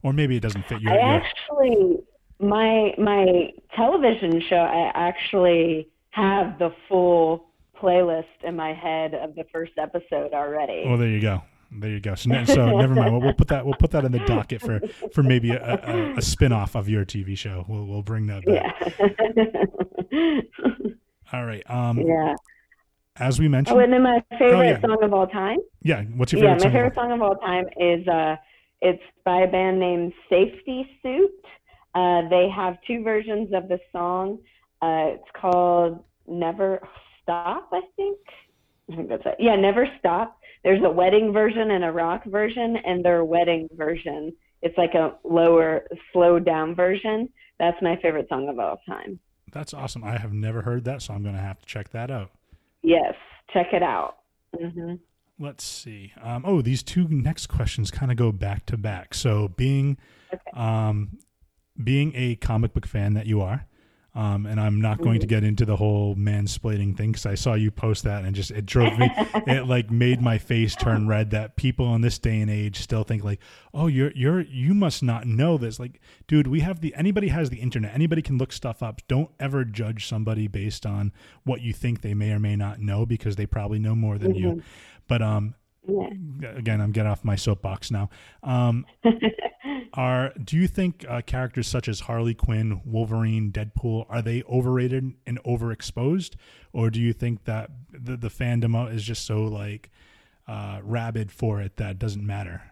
[0.04, 0.94] or maybe it doesn't fit your.
[0.94, 1.98] I actually
[2.40, 7.46] my my television show I actually have the full
[7.82, 10.84] playlist in my head of the first episode already.
[10.86, 11.44] Well, there you go.
[11.72, 12.16] There you go.
[12.16, 13.12] So, ne- so never mind.
[13.12, 13.64] We'll, we'll put that.
[13.64, 14.80] We'll put that in the docket for
[15.14, 17.64] for maybe a, a, a spin off of your TV show.
[17.68, 18.94] We'll we'll bring that back.
[20.12, 20.42] yeah.
[21.34, 21.64] All right.
[21.70, 22.34] Um, yeah.
[23.20, 24.82] As we mentioned, Oh, and then my favorite yeah.
[24.82, 25.58] song of all time.
[25.82, 26.04] yeah.
[26.16, 26.50] What's your favorite?
[26.52, 26.72] yeah, my song?
[26.72, 28.36] favorite song of all time is uh,
[28.82, 31.32] it's by a band named Safety Suit.
[31.96, 34.38] Uh, they have two versions of the song.
[34.82, 36.80] Uh, it's called Never
[37.24, 38.18] Stop, I think.
[38.92, 39.36] I think that's it.
[39.40, 40.40] Yeah, Never Stop.
[40.64, 45.14] There's a wedding version and a rock version, and their wedding version, it's like a
[45.24, 47.30] lower, slowed down version.
[47.60, 49.20] That's my favorite song of all time.
[49.52, 50.04] That's awesome.
[50.04, 52.32] I have never heard that, so I'm going to have to check that out.
[52.82, 53.14] Yes,
[53.54, 54.18] check it out.
[54.58, 54.96] hmm
[55.42, 56.12] Let's see.
[56.22, 59.14] Um, oh, these two next questions kind of go back to back.
[59.14, 59.98] So, being,
[60.54, 61.20] um,
[61.82, 63.66] being a comic book fan that you are,
[64.20, 65.30] um, and I'm not going to Mm-hmm.
[65.30, 68.66] get into the whole mansplaining thing because I saw you post that and just it
[68.66, 69.10] drove me.
[69.48, 71.30] it like made my face turn red.
[71.32, 73.40] That people in this day and age still think like,
[73.74, 75.80] oh, you're you're you must not know this.
[75.80, 77.94] Like, dude, we have the anybody has the internet.
[77.94, 79.02] Anybody can look stuff up.
[79.08, 81.14] Don't ever judge somebody based on
[81.46, 84.36] what you think they may or may not know because they probably know more than
[84.36, 84.62] you.
[85.08, 85.56] But um,
[85.90, 86.50] Yeah.
[86.56, 88.10] again, I'm getting off my soapbox now.
[88.44, 88.86] Um,
[89.94, 95.14] are do you think uh, characters such as Harley Quinn, Wolverine, Deadpool are they overrated
[95.26, 96.36] and overexposed,
[96.74, 99.90] or do you think that the the fandom is just so like
[100.48, 102.69] uh, rabid for it that it doesn't matter?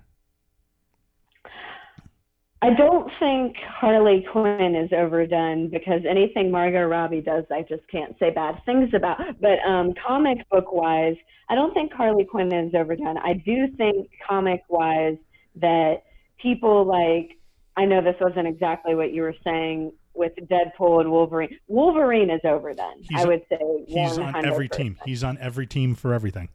[2.62, 8.16] I don't think Harley Quinn is overdone because anything Margot Robbie does, I just can't
[8.20, 9.20] say bad things about.
[9.40, 11.16] But um, comic book wise,
[11.50, 13.18] I don't think Harley Quinn is overdone.
[13.20, 15.18] I do think comic wise
[15.58, 16.04] that
[16.42, 17.38] people like,
[17.76, 21.58] I know this wasn't exactly what you were saying with Deadpool and Wolverine.
[21.68, 23.02] Wolverine is overdone.
[23.02, 24.98] He's I would say He's on every team.
[25.06, 26.50] He's on every team for everything.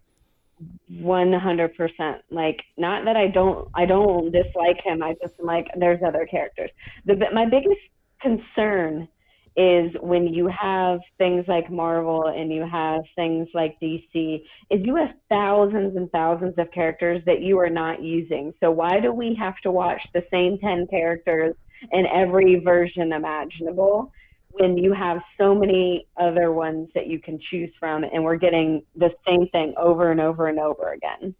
[0.88, 2.22] One hundred percent.
[2.30, 5.02] Like, not that I don't, I don't dislike him.
[5.02, 6.70] I just am like, there's other characters.
[7.06, 7.80] The my biggest
[8.20, 9.08] concern
[9.56, 14.96] is when you have things like Marvel and you have things like DC, is you
[14.96, 18.54] have thousands and thousands of characters that you are not using.
[18.60, 21.54] So why do we have to watch the same ten characters
[21.90, 24.12] in every version imaginable?
[24.52, 28.82] When you have so many other ones that you can choose from and we're getting
[28.96, 31.34] the same thing over and over and over again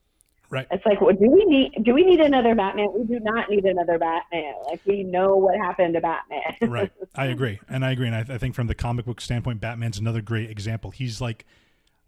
[0.51, 0.67] Right.
[0.71, 3.65] it's like well, do we need do we need another batman we do not need
[3.65, 6.93] another batman like we know what happened to batman right.
[7.15, 9.99] I agree, and I agree, and I, I think from the comic book standpoint, Batman's
[9.99, 10.91] another great example.
[10.91, 11.45] He's like,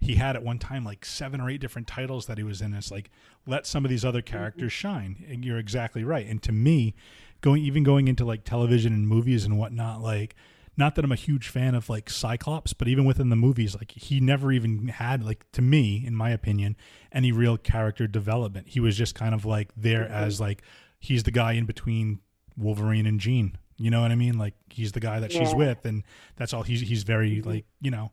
[0.01, 2.75] he had at one time like seven or eight different titles that he was in.
[2.75, 3.11] It's like
[3.47, 4.37] let some of these other mm-hmm.
[4.37, 5.25] characters shine.
[5.29, 6.27] And you're exactly right.
[6.27, 6.95] And to me,
[7.41, 10.35] going even going into like television and movies and whatnot, like
[10.77, 13.93] not that I'm a huge fan of like Cyclops, but even within the movies, like
[13.93, 16.77] he never even had like to me, in my opinion,
[17.12, 18.68] any real character development.
[18.68, 20.62] He was just kind of like there as like
[20.99, 22.20] he's the guy in between
[22.57, 23.57] Wolverine and Jean.
[23.77, 24.39] You know what I mean?
[24.39, 26.03] Like he's the guy that she's with, and
[26.37, 26.62] that's all.
[26.62, 27.51] He's he's very mm-hmm.
[27.51, 28.11] like you know.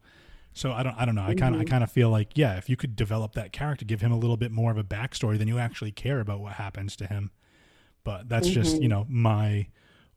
[0.53, 1.24] So I don't I don't know.
[1.24, 1.72] I kind of I mm-hmm.
[1.72, 4.38] kind of feel like yeah, if you could develop that character, give him a little
[4.38, 7.32] bit more of a backstory, then you actually care about what happens to him.
[8.03, 8.84] But that's just mm-hmm.
[8.84, 9.68] you know my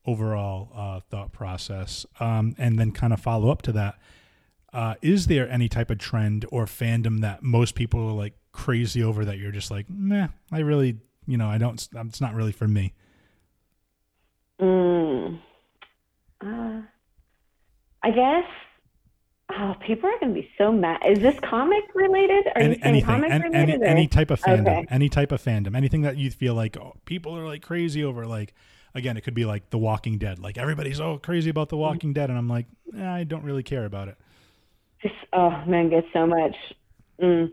[0.06, 3.98] overall uh, thought process, um, and then kind of follow up to that.
[4.72, 9.02] Uh, is there any type of trend or fandom that most people are like crazy
[9.02, 12.52] over that you're just like, meh, I really, you know, I don't, it's not really
[12.52, 12.92] for me.
[14.60, 15.38] Mm.
[16.40, 16.80] Uh,
[18.02, 18.44] I guess.
[19.56, 21.00] Oh, people are going to be so mad.
[21.06, 22.46] Is this comic related?
[22.56, 23.74] Are you Any, saying anything, comic an- related?
[23.74, 24.86] any, or- any type of fandom, Okay.
[24.90, 28.26] any type of fandom, anything that you feel like oh, people are like crazy over.
[28.26, 28.54] Like,
[28.94, 30.38] again, it could be like The Walking Dead.
[30.38, 32.66] Like everybody's oh crazy about The Walking Dead, and I'm like,
[32.96, 34.16] eh, I don't really care about it.
[35.02, 36.56] Just, oh man, get so much.
[37.20, 37.50] Mm.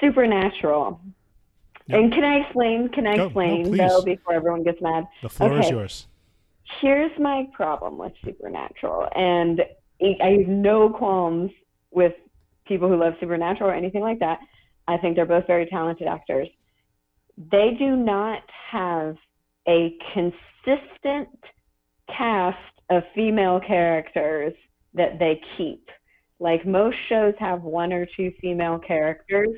[0.00, 1.00] Supernatural.
[1.86, 1.98] Yep.
[1.98, 2.88] And can I explain?
[2.88, 3.16] Can I Go.
[3.16, 3.78] No, explain please.
[3.78, 5.06] though before everyone gets mad?
[5.22, 6.06] The floor is yours.
[6.80, 9.62] Here's my problem with Supernatural, and
[10.02, 11.50] I I have no qualms
[11.90, 12.14] with
[12.66, 14.38] people who love Supernatural or anything like that.
[14.86, 16.48] I think they're both very talented actors.
[17.36, 19.16] They do not have
[19.66, 19.96] a
[20.64, 21.28] consistent
[22.16, 22.58] cast
[22.90, 24.52] of female characters
[24.94, 25.88] that they keep.
[26.38, 29.50] Like most shows have one or two female characters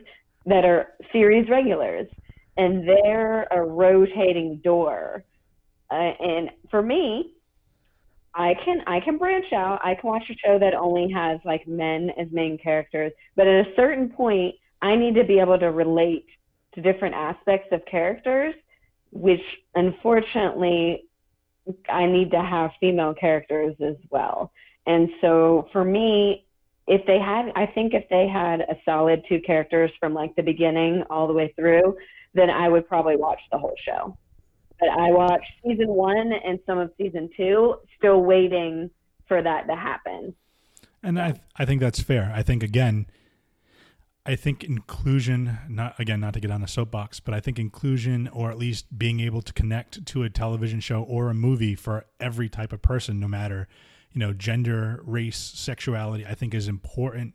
[0.46, 2.08] that are series regulars,
[2.56, 5.24] and they're a rotating door.
[5.90, 7.34] Uh, and for me,
[8.34, 9.80] I can I can branch out.
[9.84, 13.66] I can watch a show that only has like men as main characters, but at
[13.66, 16.26] a certain point, I need to be able to relate
[16.74, 18.54] to different aspects of characters,
[19.12, 19.42] which
[19.74, 21.04] unfortunately
[21.88, 24.50] I need to have female characters as well.
[24.86, 26.44] And so for me,
[26.88, 30.42] if they had, I think if they had a solid two characters from like the
[30.42, 31.96] beginning all the way through,
[32.34, 34.16] then I would probably watch the whole show.
[34.80, 38.90] But I watched season one and some of season two, still waiting
[39.28, 40.34] for that to happen.
[41.04, 42.32] And I I think that's fair.
[42.34, 43.06] I think again,
[44.24, 48.28] I think inclusion, not again, not to get on a soapbox, but I think inclusion
[48.28, 52.06] or at least being able to connect to a television show or a movie for
[52.20, 53.66] every type of person, no matter,
[54.12, 57.34] you know, gender, race, sexuality, I think is important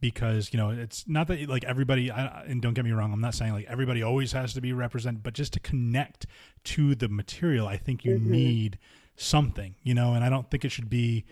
[0.00, 3.20] because, you know, it's not that like everybody, I, and don't get me wrong, I'm
[3.20, 6.26] not saying like everybody always has to be represented, but just to connect
[6.64, 8.30] to the material, I think you mm-hmm.
[8.30, 8.78] need
[9.16, 11.26] something, you know, and I don't think it should be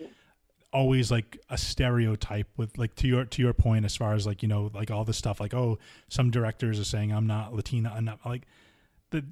[0.73, 4.41] always like a stereotype with like to your to your point as far as like
[4.41, 5.77] you know like all this stuff like oh
[6.09, 8.43] some directors are saying I'm not Latina I'm not like
[9.11, 9.23] the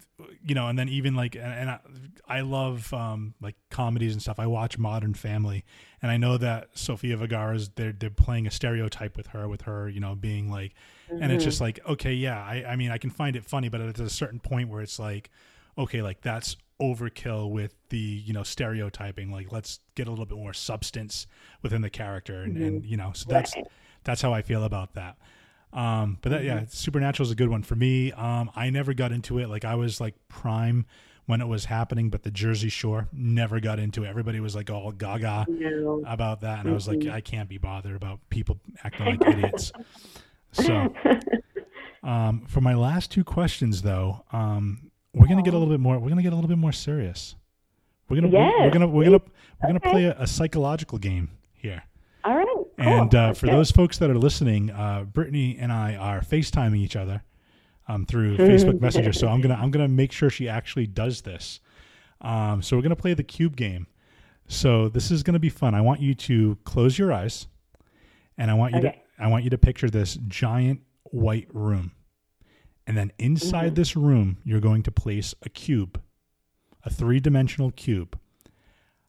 [0.45, 1.79] you know and then even like and, and I,
[2.27, 4.39] I love um like comedies and stuff.
[4.39, 5.65] I watch Modern Family
[6.01, 9.89] and I know that Sofia Vergara's they're they're playing a stereotype with her with her
[9.89, 10.75] you know being like
[11.09, 13.81] and it's just like okay yeah I I mean I can find it funny but
[13.81, 15.31] at a certain point where it's like
[15.77, 20.37] okay like that's overkill with the you know stereotyping like let's get a little bit
[20.37, 21.27] more substance
[21.61, 23.67] within the character and, and you know so that's Right.
[24.03, 25.15] that's how i feel about that.
[25.73, 28.11] Um but that yeah supernatural is a good one for me.
[28.13, 29.47] Um i never got into it.
[29.47, 30.85] Like i was like prime
[31.27, 34.07] when it was happening but the jersey shore never got into it.
[34.07, 36.03] Everybody was like all gaga No.
[36.07, 39.71] about that and i was like i can't be bothered about people acting like idiots.
[40.51, 40.91] So
[42.03, 45.99] um for my last two questions though um we're gonna get a little bit more
[45.99, 47.35] we're gonna get a little bit more serious
[48.09, 49.19] we're gonna we're- we're gonna we're gonna
[49.61, 49.91] we're gonna Okay.
[49.91, 51.83] play a, a psychological game here
[52.23, 52.47] All right.
[52.53, 52.67] Cool.
[52.77, 56.95] and uh, for those folks that are listening, uh, Brittany and I are FaceTiming each
[56.95, 57.23] other
[57.87, 59.13] um, through Facebook Messenger.
[59.13, 61.59] So I'm gonna I'm gonna make sure she actually does this.
[62.21, 63.87] Um, so we're gonna play the cube game.
[64.47, 65.73] So this is gonna be fun.
[65.75, 67.47] I want you to close your eyes,
[68.37, 69.01] and I want you Okay.
[69.17, 71.91] to I want you to picture this giant white room,
[72.87, 73.75] and then inside Mm-hmm.
[73.75, 76.01] this room you're going to place a cube,
[76.83, 78.17] a three dimensional cube.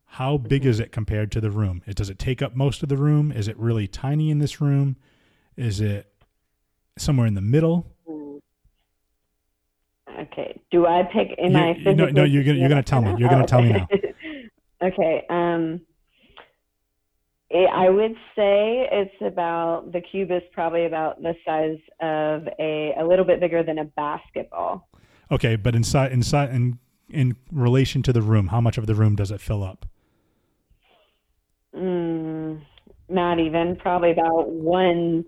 [0.06, 1.82] How big is it compared to the room?
[1.86, 3.32] It, does it take up most of the room?
[3.32, 4.96] Is it really tiny in this room?
[5.56, 6.06] Is it
[6.98, 7.86] somewhere in the middle?
[10.20, 10.60] Okay.
[10.70, 11.34] Do I pick?
[11.38, 13.14] Am You- I no, no, you're gonna- you're gonna tell me.
[13.18, 14.14] You're gonna tell me okay.
[14.82, 15.24] okay.
[15.30, 15.80] Um,
[17.52, 22.94] it, I would say it's about the cube is probably about the size of a
[22.98, 24.88] a little bit bigger than a basketball.
[25.30, 26.78] Okay, but inside inside in
[27.10, 29.84] in relation to the room, how much of the room does it fill up?
[31.76, 32.62] Mm,
[33.08, 33.76] not even.
[33.76, 35.24] Probably about one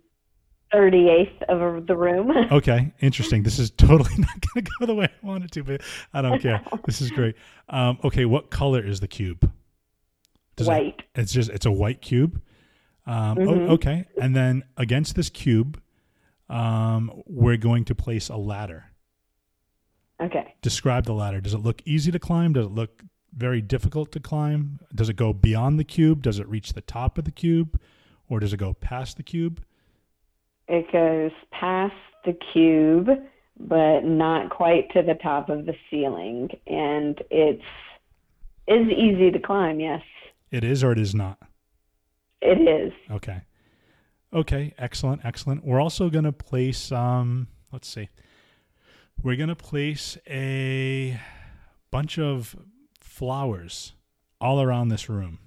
[0.72, 2.32] thirty eighth of the room.
[2.50, 3.42] Okay, interesting.
[3.42, 5.82] This is totally not going to go the way I want it to, but
[6.14, 6.62] I don't care.
[6.86, 7.36] This is great.
[7.68, 9.50] Um, okay, what color is the cube?
[10.56, 11.02] Does it- White.
[11.14, 12.40] it's just it's a white cube.
[13.06, 13.48] Um, Mhm.
[13.68, 15.80] oh, okay, and then against this cube,
[16.48, 18.90] um, we're going to place a ladder.
[20.20, 20.54] Okay.
[20.62, 21.40] Describe the ladder.
[21.40, 22.52] Does it look easy to climb?
[22.52, 23.02] Does it look
[23.36, 24.78] very difficult to climb?
[24.94, 26.22] Does it go beyond the cube?
[26.22, 27.78] Does it reach the top of the cube,
[28.28, 29.62] or does it go past the cube?
[30.68, 31.94] It goes past
[32.24, 33.08] the cube,
[33.58, 37.62] but not quite to the top of the ceiling, and it's
[38.66, 39.78] is easy to climb.
[39.78, 40.00] Yes,
[40.54, 41.38] It is, or it is not.
[42.40, 42.92] it is.
[43.10, 43.42] Okay.
[44.32, 45.64] Okay, excellent, excellent.
[45.64, 48.08] We're also going to place um let's see.
[49.20, 51.18] We're going to place a
[51.90, 52.54] bunch of
[53.00, 53.94] flowers
[54.40, 55.40] all around this room.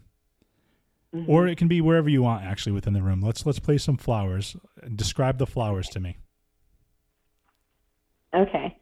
[1.16, 1.32] Mm-hmm.
[1.32, 3.22] Or it can be wherever you want actually within the room.
[3.22, 4.58] Let's let's place some flowers.
[4.94, 6.18] Describe the flowers to me.
[8.36, 8.78] Okay.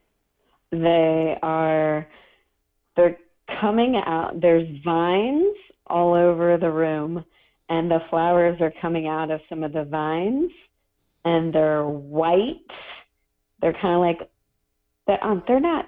[0.72, 2.08] They are
[2.96, 3.20] they're
[3.62, 5.56] coming out there's vines
[5.88, 7.24] all over the room
[7.70, 10.52] and the flowers are coming out of some of the vines
[11.24, 12.62] and they're white.
[13.62, 14.30] They're kind of like
[15.08, 15.86] they're um, they're not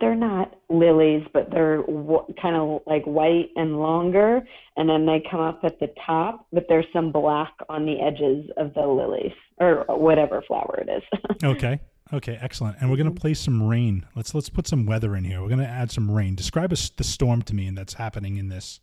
[0.00, 4.40] they're not lilies, but they're w- kind of like white and longer,
[4.76, 8.50] and then they come up at the top, but there's some black on the edges
[8.56, 11.02] of the lilies or whatever flower it is.
[11.44, 11.80] Okay.
[12.12, 12.76] Okay, excellent.
[12.80, 14.06] And we're going to place some rain.
[14.14, 15.40] Let's let's put some weather in here.
[15.40, 16.34] We're going to add some rain.
[16.34, 18.80] Describe the storm to me and that's happening in this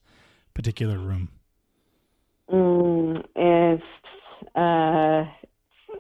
[0.54, 1.30] particular room.
[2.52, 3.84] Mm, it's
[4.56, 5.26] uh,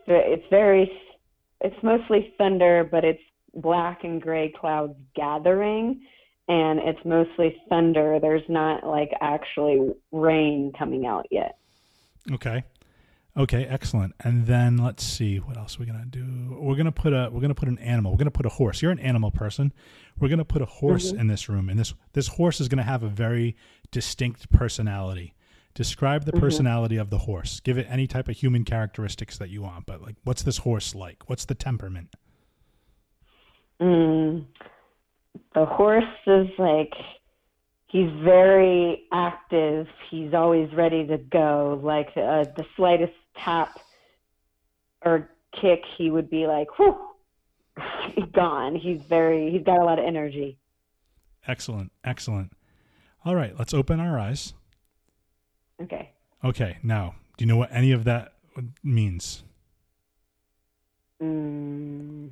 [0.08, 0.92] it's very,
[1.62, 3.22] it's mostly thunder, but it's
[3.54, 6.02] black and gray clouds gathering,
[6.48, 8.20] and it's mostly thunder.
[8.20, 11.58] There's not like actually rain coming out yet.
[12.32, 12.64] Okay.
[13.38, 14.14] Okay, excellent.
[14.20, 16.58] And then let's see what else we're gonna do.
[16.60, 18.12] We're gonna put a we're gonna put an animal.
[18.12, 18.82] We're gonna put a horse.
[18.82, 19.72] You're an animal person.
[20.20, 23.04] We're gonna put a horse in this room, and this this horse is gonna have
[23.04, 23.56] a very
[23.90, 25.34] distinct personality.
[25.74, 27.62] Describe the personality of the horse.
[27.62, 29.86] Give it any type of human characteristics that you want.
[29.86, 31.30] But like, what's this horse like?
[31.30, 32.14] What's the temperament?
[33.82, 34.46] Mm,
[35.56, 36.94] the horse is like
[37.88, 39.88] he's very active.
[40.10, 41.80] He's always ready to go.
[41.82, 43.80] Like uh, the slightest tap
[45.04, 45.30] or
[45.60, 46.98] kick, he would be like, "Whew,
[48.34, 50.58] gone." He's very he's got a lot of energy.
[51.48, 52.54] Excellent, excellent.
[53.26, 54.54] All right, let's open our eyes.
[55.82, 56.12] Okay.
[56.44, 58.34] Okay, now, do you know what any of that
[58.84, 59.44] means?
[61.22, 62.32] Mm,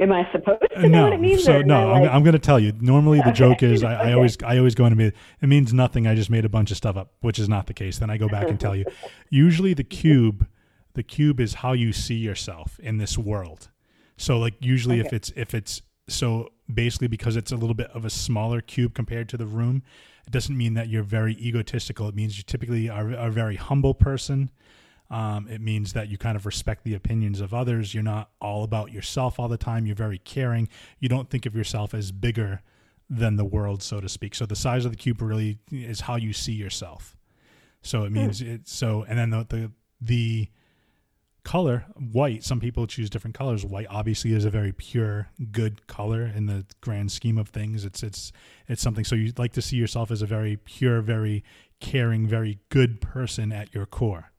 [0.00, 1.44] am I supposed to know no, what it means?
[1.44, 2.72] so no, I'm, like- I'm going to tell you.
[2.80, 4.12] Normally, the Okay, joke is I, I okay.
[4.14, 5.12] always I always go into me.
[5.42, 6.06] It means nothing.
[6.06, 7.98] I just made a bunch of stuff up, which is not the case.
[7.98, 8.84] Then I go back and tell you.
[9.30, 10.46] Usually, the cube,
[10.94, 13.68] the cube is how you see yourself in this world.
[14.16, 18.04] So, like usually, if it's if it's so basically because it's a little bit of
[18.04, 19.82] a smaller cube compared to the room,
[20.26, 22.08] it doesn't mean that you're very egotistical.
[22.08, 24.50] It means you typically are a very humble person.
[25.10, 27.94] Um, it means that you kind of respect the opinions of others.
[27.94, 29.84] You're not all about yourself all the time.
[29.84, 30.68] You're very caring.
[31.00, 32.62] You don't think of yourself as bigger
[33.08, 34.36] than the world, so to speak.
[34.36, 37.16] So the size of the cube really is how you see yourself.
[37.82, 38.68] So it means it.
[38.68, 40.48] So and then the the, the
[41.42, 42.44] color white.
[42.44, 43.64] Some people choose different colors.
[43.64, 47.84] White obviously is a very pure, good color in the grand scheme of things.
[47.84, 48.32] It's it's
[48.68, 49.04] it's something.
[49.04, 51.42] So you like to see yourself as a very pure, very
[51.80, 54.30] caring, very good person at your core.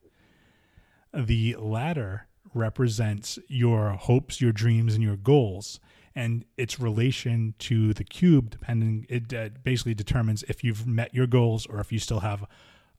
[1.14, 5.80] The ladder represents your hopes, your dreams, and your goals,
[6.16, 11.28] and its relation to the cube, depending, it uh, basically determines if you've met your
[11.28, 12.46] goals or if you still have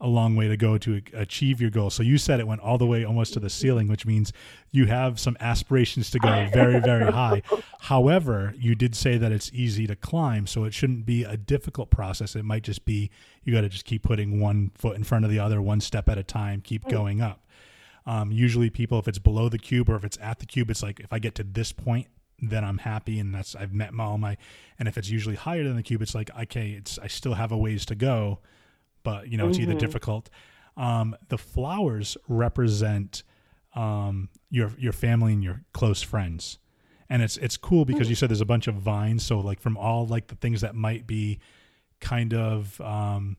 [0.02, 1.88] a long way to go to achieve your goal.
[1.88, 4.32] So you said it went all the way almost to the ceiling, which means
[4.72, 7.42] you have some aspirations to go very, very high.
[7.80, 11.90] However, you did say that it's easy to climb, so it shouldn't be a difficult
[11.90, 12.34] process.
[12.34, 13.10] It might just be
[13.44, 16.08] you got to just keep putting one foot in front of the other, one step
[16.08, 17.46] at a time, keep going up.
[18.04, 20.82] Um, usually, people, if it's below the cube or if it's at the cube, it's
[20.82, 22.08] like if I get to this point,
[22.40, 24.36] then I'm happy and that's I've met my all my.
[24.78, 27.52] And if it's usually higher than the cube, it's like okay, it's I still have
[27.52, 28.40] a ways to go,
[29.02, 30.28] but you know it's either difficult.
[30.76, 33.22] Um, the flowers represent
[33.74, 36.58] um, your your family and your close friends,
[37.08, 39.22] and it's it's cool because you said there's a bunch of vines.
[39.22, 41.38] So like from all like the things that might be
[42.00, 43.36] kind of um,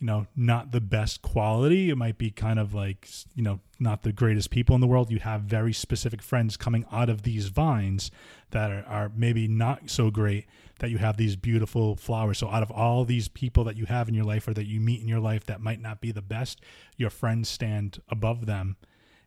[0.00, 1.90] you know not the best quality.
[1.90, 5.10] It might be kind of like you know not the greatest people in the world.
[5.10, 8.10] You have very specific friends coming out of these vines
[8.50, 10.46] that are, are maybe not so great
[10.80, 12.38] that you have these beautiful flowers.
[12.38, 14.80] So out of all these people that you have in your life or that you
[14.80, 16.60] meet in your life that might not be the best
[16.96, 18.76] your friends stand above them.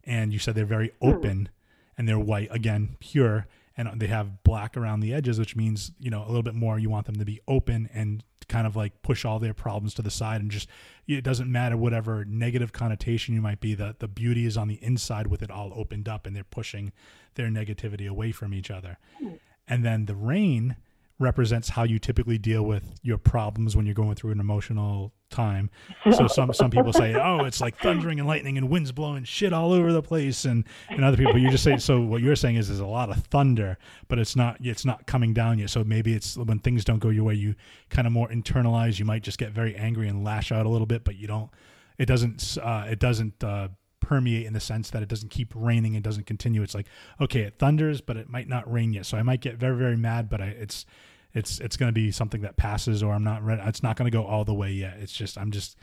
[0.04, 1.10] And you said they're very hmm.
[1.10, 1.50] open
[1.98, 3.48] and they're white again, pure,
[3.78, 6.80] and they have black around the edges, which means you know a little bit more.
[6.80, 8.24] You want them to be open and
[8.54, 10.70] kind of like push all their problems to the side and just
[11.08, 14.78] it doesn't matter whatever negative connotation you might be the the beauty is on the
[14.84, 16.92] inside with it all opened up and they're pushing
[17.34, 19.00] their negativity away from each other.
[19.18, 19.30] Hmm.
[19.68, 20.76] And then the rain
[21.24, 25.70] represents how you typically deal with your problems when you're going through an emotional time.
[26.14, 29.54] So some some people say, "Oh, it's like thundering and lightning and winds blowing shit
[29.54, 31.78] all over the place," and and other people you just say.
[31.78, 33.78] So what you're saying is there's a lot of thunder,
[34.10, 35.70] but it's not it's not coming down yet.
[35.70, 37.56] So maybe it's when things don't go your way, you
[37.90, 39.00] kind of more internalize.
[39.00, 41.50] You might just get very angry and lash out a little bit, but you don't.
[41.98, 42.58] It doesn't.
[42.62, 43.44] Uh, it doesn't.
[43.44, 43.70] Uh,
[44.02, 46.88] permeate in the sense that it doesn't keep raining and doesn't continue it's like
[47.22, 49.96] okay it thunders but it might not rain yet so i might get very very
[49.96, 50.86] mad but I, it's
[51.34, 54.10] it's it's going to be something that passes or i'm not ready it's not going
[54.10, 55.78] to go all the way yet it's just i'm just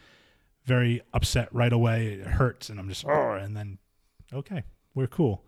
[0.65, 3.79] very upset right away it hurts and i'm just oh and then
[4.33, 4.63] okay
[4.95, 5.45] we're cool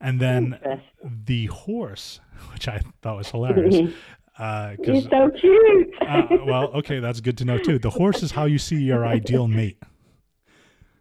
[0.00, 0.58] and then
[1.04, 2.20] the horse
[2.52, 3.92] which i thought was hilarious
[4.38, 5.90] uh, He's so cute.
[6.00, 7.78] uh, well, okay, that's good to know too.
[7.78, 9.76] The horse is how you see your ideal mate.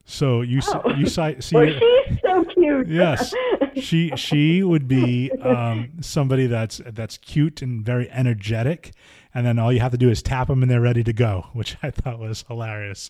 [0.06, 0.94] So you Oh.
[0.96, 2.88] you see well, she's so cute.
[2.88, 3.34] yes,
[3.76, 8.94] she she would be um, somebody that's that's cute and very energetic,
[9.34, 11.48] and then all you have to do is tap them and they're ready to go,
[11.54, 13.10] which I thought was hilarious.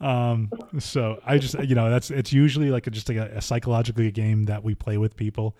[0.00, 3.40] Um, so I just you know that's it's usually like a, just like a, a
[3.42, 5.56] psychologically a game that we play with people.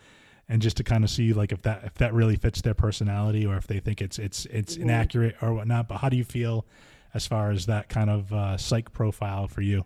[0.48, 3.46] And just to kind of see like if that if that really fits their personality
[3.46, 5.86] or if they think it's it's it's inaccurate or whatnot.
[5.86, 6.66] But how do you feel
[7.14, 9.84] as far as that kind of uh, psych profile for you?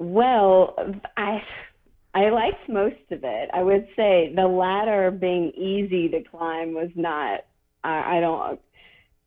[0.00, 0.76] Well,
[1.18, 1.42] I
[2.14, 3.50] I liked most of it.
[3.52, 7.42] I would say the ladder being easy to climb was not.
[7.84, 8.58] I, I don't.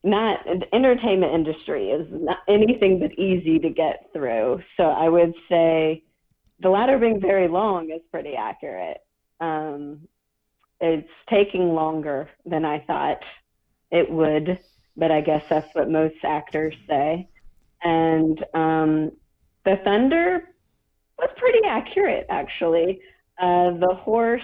[0.03, 4.63] Not the entertainment industry is not anything but easy to get through.
[4.75, 6.03] So I would say
[6.59, 8.97] the ladder being very long is pretty accurate.
[9.39, 10.07] Um,
[10.81, 13.19] it's taking longer than I thought
[13.91, 14.59] it would,
[14.97, 17.29] but I guess that's what most actors say.
[17.83, 19.11] And um,
[19.65, 20.49] the thunder
[21.17, 22.99] was pretty accurate, actually.
[23.39, 24.41] Uh, the horse,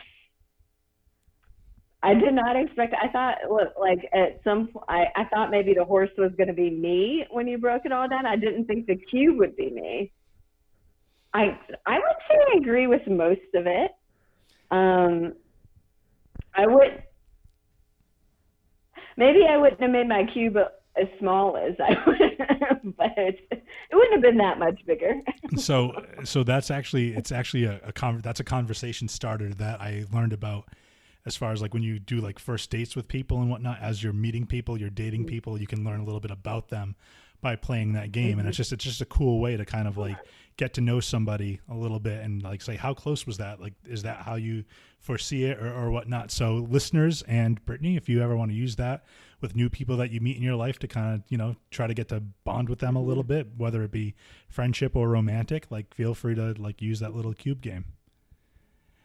[2.01, 2.93] I did not expect.
[3.01, 3.37] I thought,
[3.79, 7.47] like at some, I, I thought maybe the horse was going to be me when
[7.47, 8.25] you broke it all down.
[8.25, 10.11] I didn't think the cube would be me.
[11.33, 13.91] I I would say I agree with most of it.
[14.71, 15.33] Um,
[16.55, 17.03] I would
[19.17, 20.57] maybe I wouldn't have made my cube
[20.95, 23.63] as small as I would, but it
[23.93, 25.15] wouldn't have been that much bigger.
[25.57, 30.05] so so that's actually it's actually a, a con- that's a conversation starter that I
[30.11, 30.65] learned about
[31.25, 34.01] as far as like when you do like first dates with people and whatnot as
[34.01, 35.29] you're meeting people you're dating mm-hmm.
[35.29, 36.95] people you can learn a little bit about them
[37.41, 38.39] by playing that game.
[38.39, 38.61] And it's mm-hmm.
[38.61, 40.17] just it's just a cool way to kind of like
[40.57, 43.61] get to know somebody a little bit and like say how close was that?
[43.61, 44.65] Like is that how you
[44.99, 46.31] foresee it or, or whatnot?
[46.31, 49.05] So listeners and brittany if you ever want to use that
[49.41, 51.87] with new people that you meet in your life to kind of you know try
[51.87, 54.13] to get to bond with them a little bit whether it be
[54.47, 57.85] friendship or romantic like feel free to like use that little cube game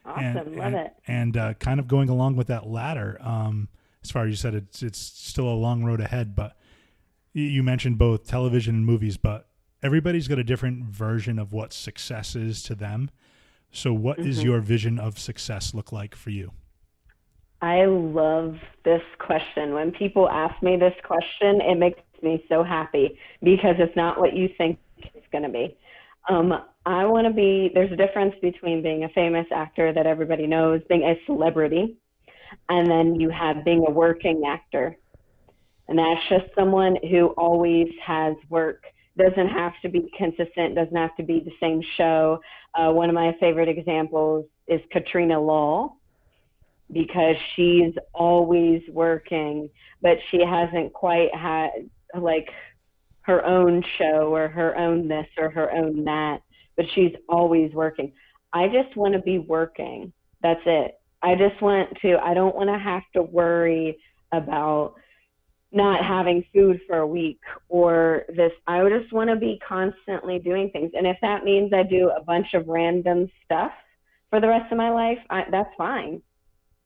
[0.07, 0.95] Awesome, and, love and, it.
[1.07, 3.69] And uh, kind of going along with that ladder, um,
[4.03, 6.37] as far as you said, it's it's still a long road ahead.
[6.37, 6.59] But
[7.33, 9.49] you, mentioned both television and movies, but
[9.83, 13.11] everybody's got a different version of what success is to them.
[13.73, 14.47] So, what is Mm-hmm.
[14.47, 16.53] your vision of success look like for you?
[17.65, 19.73] I love this question.
[19.73, 24.37] When people ask me this question, it makes me so happy because it's not what
[24.37, 25.75] you think it's going to be.
[26.29, 26.53] Um,
[26.85, 30.83] I want to be, there's a difference between being a famous actor that everybody knows,
[30.91, 31.97] being a celebrity,
[32.69, 34.99] and then you have being a working actor.
[35.89, 38.85] And that's just someone who always has work,
[39.17, 42.41] doesn't have to be consistent, doesn't have to be the same show.
[42.75, 45.97] Uh, one of my favorite examples is Katrina Law
[46.93, 49.71] because she's always working,
[50.03, 51.71] but she hasn't quite had
[52.19, 52.49] like
[53.23, 56.41] her own show or her own this or her own that,
[56.77, 58.13] but she's always working.
[58.53, 60.13] I just want to be working.
[60.43, 60.93] That's it.
[61.23, 63.99] I just want to, I don't want to have to worry
[64.31, 64.95] about
[65.73, 68.53] not having food for a week or this.
[68.67, 70.93] I just want to be constantly doing things.
[70.95, 73.73] And if that means I do a bunch of random stuff
[74.29, 76.21] for the rest of my life, I, that's fine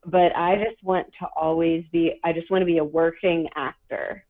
[0.05, 4.25] but I just want to always be, I just want to be a working actor,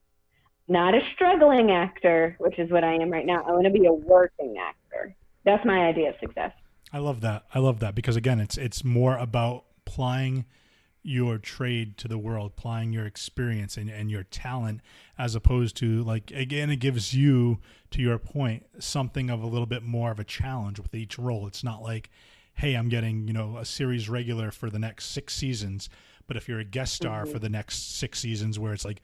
[0.66, 3.44] not a struggling actor, which is what I am right now.
[3.46, 5.14] I want to be a working actor.
[5.44, 6.52] That's my idea of success.
[6.92, 7.44] I love that.
[7.54, 10.46] I love that because again, it's it's more about applying
[11.02, 14.80] your trade to the world, applying your experience and, and your talent,
[15.16, 17.58] as opposed to like again, it gives you,
[17.90, 21.46] to your point, something of a little bit more of a challenge with each role.
[21.46, 22.10] It's not like,
[22.58, 25.88] hey, I'm getting you know a series regular for the next six seasons,
[26.26, 27.32] but if you're a guest star mm-hmm.
[27.32, 29.00] for the next six seasons, where it's like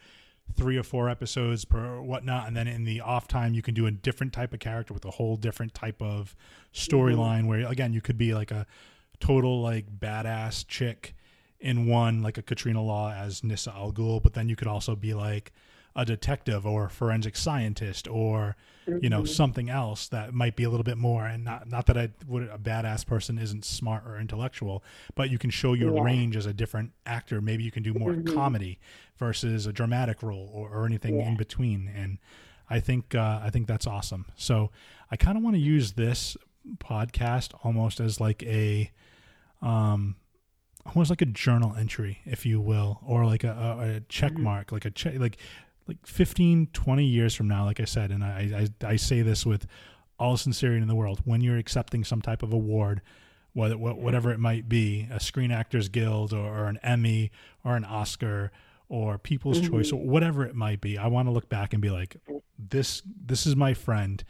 [0.56, 3.86] three or four episodes per whatnot, and then in the off time you can do
[3.86, 6.34] a different type of character with a whole different type of
[6.74, 6.96] mm-hmm.
[6.96, 7.46] storyline.
[7.46, 8.66] Where again, you could be like a
[9.20, 11.14] total like badass chick
[11.60, 14.96] in one, like a Katrina Law as Nyssa Al Ghul, but then you could also
[14.96, 15.52] be like
[15.96, 18.56] a detective or a forensic scientist or
[19.00, 21.96] you know something else that might be a little bit more and not not that
[21.96, 24.82] I would a badass person isn't smart or intellectual
[25.14, 26.02] but you can show your Yeah.
[26.02, 27.40] range as a different actor.
[27.40, 28.78] Maybe you can do more comedy
[29.16, 32.18] versus a dramatic role or, or anything in between and
[32.68, 34.26] I think uh, I think that's awesome.
[34.36, 34.70] So
[35.10, 36.36] I kind of want to use this
[36.78, 38.90] podcast almost as like a
[39.62, 40.16] um
[40.86, 44.70] almost like a journal entry if you will or like a, a, a check mark
[44.72, 45.38] like a check like
[45.86, 49.44] like 15 20 years from now like i said and I, I i say this
[49.44, 49.66] with
[50.18, 53.02] all sincerity in the world when you're accepting some type of award
[53.52, 57.30] whether whatever it might be a screen actors guild or, or an emmy
[57.64, 58.50] or an oscar
[58.88, 59.72] or people's mm-hmm.
[59.72, 62.16] choice or whatever it might be i want to look back and be like
[62.58, 64.24] this this is my friend.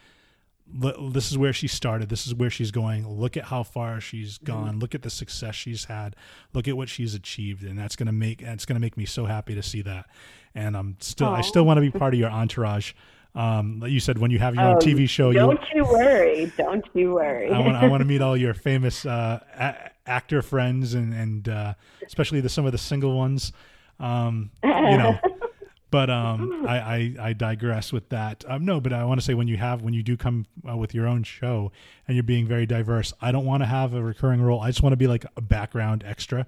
[0.66, 2.08] This is where she started.
[2.08, 3.06] This is where she's going.
[3.06, 4.46] Look at how far she's mm-hmm.
[4.46, 4.78] gone.
[4.78, 6.16] Look at the success she's had.
[6.52, 7.64] Look at what she's achieved.
[7.64, 10.06] And that's going to make it's going to make me so happy to see that
[10.54, 12.92] and i'm still i still want to be part of your entourage
[13.34, 15.84] um like you said when you have your own Oh, tv show you Don't you
[15.84, 16.52] worry.
[16.56, 17.50] Don't you worry.
[17.50, 21.48] I want I want to meet all your famous uh, a- actor friends and and
[21.48, 21.74] uh,
[22.06, 23.52] especially the some of the single ones.
[23.98, 25.18] Um, you know,
[25.90, 28.44] but um, I, I I digress with that.
[28.48, 30.76] Um, no, but I want to say when you have when you do come uh,
[30.76, 31.72] with your own show
[32.06, 34.60] and you're being very diverse, I don't want to have a recurring role.
[34.60, 36.46] I just want to be like a background extra.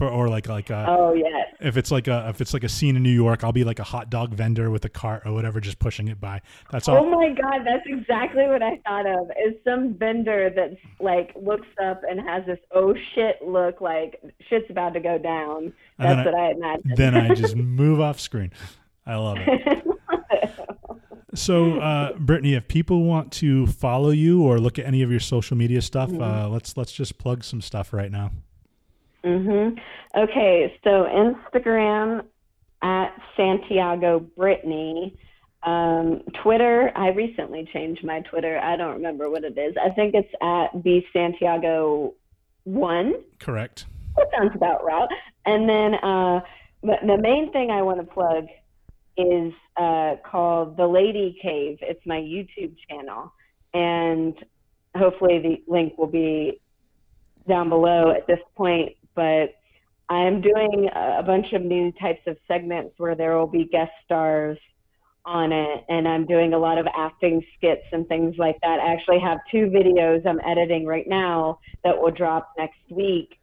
[0.00, 1.54] For, or like like a, oh yes.
[1.60, 3.80] if it's like a if it's like a scene in New York, I'll be like
[3.80, 6.40] a hot dog vendor with a cart or whatever, just pushing it by.
[6.70, 7.04] That's all.
[7.04, 9.30] Oh my god, that's exactly what I thought of.
[9.32, 14.70] Is some vendor that's like looks up and has this oh shit look like shit's
[14.70, 15.74] about to go down.
[15.98, 16.96] That's I- what I imagined.
[16.96, 18.52] then I just move off screen.
[19.04, 19.84] I love it.
[21.32, 25.20] So, uh, Brittany, if people want to follow you or look at any of your
[25.20, 28.32] social media stuff, uh, let's let's just plug some stuff right now.
[29.24, 29.78] Mhm.
[30.16, 32.24] Okay, so Instagram
[32.82, 35.16] at Santiago Brittany.
[35.62, 38.58] Um, Twitter, I recently changed my Twitter.
[38.58, 39.76] I don't remember what it is.
[39.76, 42.14] I think it's at B Santiago
[42.64, 43.14] one.
[43.38, 43.86] Correct.
[44.16, 45.08] That sounds about right.
[45.44, 46.40] And then uh,
[46.82, 48.46] the, the main thing I want to plug
[49.16, 51.78] is uh, called The Lady Cave.
[51.82, 53.32] It's my YouTube channel.
[53.74, 54.34] And
[54.96, 56.60] hopefully the link will be
[57.48, 58.96] down below at this point.
[59.14, 59.54] But
[60.08, 64.58] I'm doing a bunch of new types of segments where there will be guest stars
[65.24, 65.84] on it.
[65.88, 68.80] And I'm doing a lot of acting skits and things like that.
[68.80, 73.38] I actually have two videos I'm editing right now that will drop next week.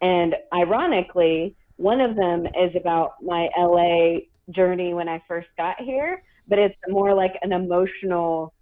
[0.00, 6.22] And ironically, one of them is about my LA journey when I first got here,
[6.48, 8.54] but it's more like an emotional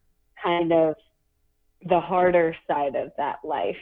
[0.43, 0.95] kind of
[1.89, 3.77] the harder side of that life.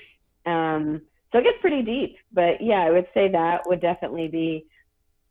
[0.47, 1.03] Um,
[1.35, 4.66] so it gets pretty deep, but yeah, I would say that would definitely be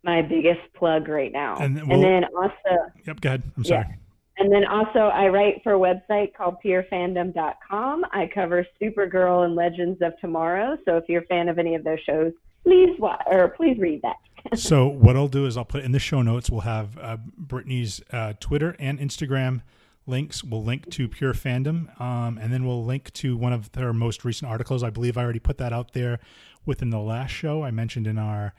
[0.03, 1.55] my biggest plug right now.
[1.55, 3.21] And And, we'll- then also, Yep.
[3.21, 3.43] Go ahead.
[3.55, 3.83] I'm Yeah.
[3.83, 3.95] sorry.
[4.37, 8.05] and then also, I write for a website called purefandom.com.
[8.11, 10.77] I cover Supergirl and Legends of Tomorrow.
[10.85, 12.33] So if you're a fan of any of those shows,
[12.63, 14.15] please watch or please read that.
[14.57, 16.49] So what I'll do is I'll put in the show notes.
[16.49, 19.61] We'll have uh, Brittany's uh, Twitter and Instagram
[20.05, 20.43] links.
[20.43, 24.25] We'll link to Pure Fandom, um, and then we'll link to one of their most
[24.25, 24.83] recent articles.
[24.83, 26.19] I believe I already put that out there
[26.65, 28.53] within the last show I mentioned in our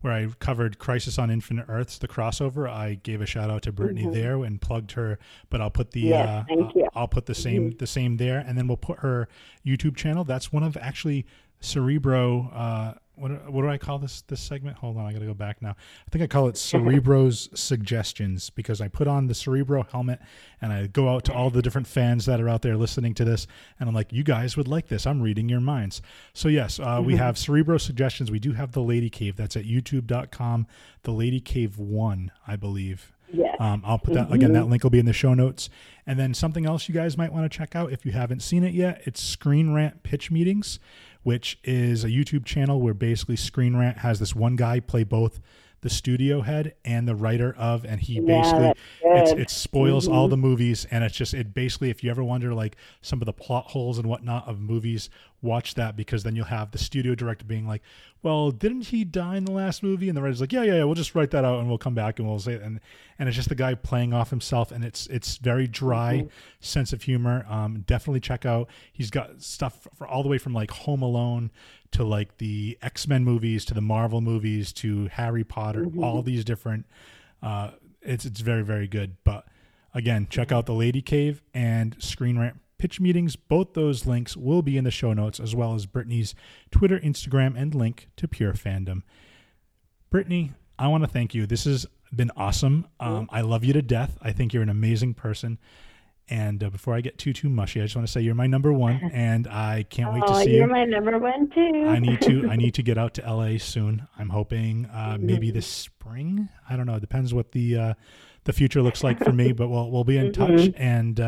[0.00, 2.70] where I covered Crisis on Infinite Earths, the crossover.
[2.70, 5.18] I gave a shout out to Brittany there and plugged her,
[5.50, 6.86] but I'll put the Yes, uh, thank you.
[6.94, 9.28] I'll put the same the same there, and then we'll put her
[9.66, 10.22] YouTube channel.
[10.24, 11.26] That's one of actually
[11.60, 12.50] Cerebro.
[12.54, 14.78] Uh, what what do I call this this segment?
[14.78, 15.70] Hold on, I got to go back now.
[15.70, 20.20] I think I call it Cerebro's suggestions because I put on the Cerebro helmet
[20.60, 23.24] and I go out to all the different fans that are out there listening to
[23.24, 23.46] this,
[23.78, 25.06] and I'm like, you guys would like this.
[25.06, 26.02] I'm reading your minds.
[26.32, 28.30] So yes, uh, we have Cerebro suggestions.
[28.30, 29.36] We do have the Lady Cave.
[29.36, 30.66] That's at YouTube.com.
[31.02, 33.12] The Lady Cave One, I believe.
[33.32, 33.56] Yes.
[33.60, 34.52] Um, I'll put that again.
[34.52, 35.68] That link will be in the show notes.
[36.06, 38.64] And then something else you guys might want to check out if you haven't seen
[38.64, 39.02] it yet.
[39.04, 40.78] It's Screen Rant Pitch Meetings,
[41.22, 45.40] which is a YouTube channel where basically Screen Rant has this one guy play both
[45.80, 48.72] the studio head and the writer of, and he Yeah, basically
[49.02, 49.40] that's it's, good.
[49.40, 50.30] it spoils all mm-hmm.
[50.30, 53.32] the movies, and it's just it basically if you ever wonder like some of the
[53.32, 55.08] plot holes and whatnot of movies,
[55.40, 57.82] watch that because then you'll have the studio director being like,
[58.22, 60.84] "Well, didn't he die in the last movie?" And the writer's like, "Yeah, yeah, yeah.
[60.84, 62.62] We'll just write that out and we'll come back and we'll say." It.
[62.62, 62.80] And
[63.18, 66.26] and it's just the guy playing off himself, and it's it's very dry
[66.60, 67.46] sense of humor.
[67.48, 68.68] Um, definitely check out.
[68.92, 71.50] He's got stuff for all the way from like Home Alone
[71.92, 75.86] to like the X Men movies to the Marvel movies to Harry Potter.
[76.00, 76.86] All these different.
[77.42, 77.70] Uh,
[78.02, 79.16] it's it's very very good.
[79.24, 79.46] But
[79.94, 83.36] again, check out the Lady Cave and Screen Rant pitch meetings.
[83.36, 86.34] Both those links will be in the show notes, as well as Brittany's
[86.70, 89.02] Twitter, Instagram, and link to Pure Fandom.
[90.10, 91.46] Brittany, I want to thank you.
[91.46, 92.86] This has been awesome.
[93.00, 94.16] Um, I love you to death.
[94.22, 95.58] I think you're an amazing person.
[96.30, 98.46] And uh, before I get too too mushy, I just want to say you're my
[98.46, 100.72] number one, and I can't wait to Oh, see you're you.
[100.72, 101.86] my number one too.
[101.88, 104.06] I need to I need to get out to LA soon.
[104.18, 106.48] I'm hoping uh, maybe this spring.
[106.68, 106.96] I don't know.
[106.96, 107.94] It depends what the uh,
[108.44, 110.70] the future looks like for me, but we'll we'll be in touch.
[110.76, 111.18] And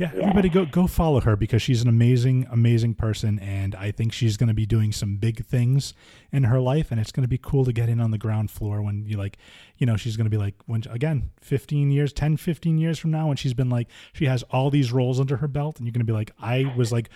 [0.00, 3.90] uh, yeah, everybody go go follow her because she's an amazing amazing person, and I
[3.90, 5.94] think she's going to be doing some big things
[6.32, 8.50] in her life, and it's going to be cool to get in on the ground
[8.50, 9.38] floor when you like,
[9.78, 13.12] you know, she's going to be like when again 15 years, 10, 15 years from
[13.12, 15.92] now, when she's been like she has all these roles under her belt, and you're
[15.92, 17.08] going to be like, I was like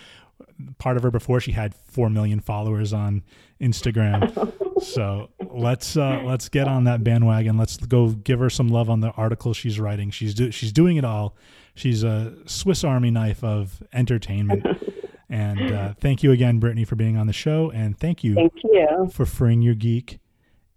[0.77, 3.23] part of her before she had four million followers on
[3.61, 4.53] Instagram.
[4.81, 7.57] so let's uh, let's get on that bandwagon.
[7.57, 10.11] Let's go give her some love on the article she's writing.
[10.11, 11.35] She's do- she's doing it all.
[11.79, 14.65] She's a Swiss Army knife of entertainment.
[15.29, 18.53] and uh, thank you again, Brittany, for being on the show, and thank you Thank
[18.65, 19.09] you.
[19.13, 20.19] for freeing your geek,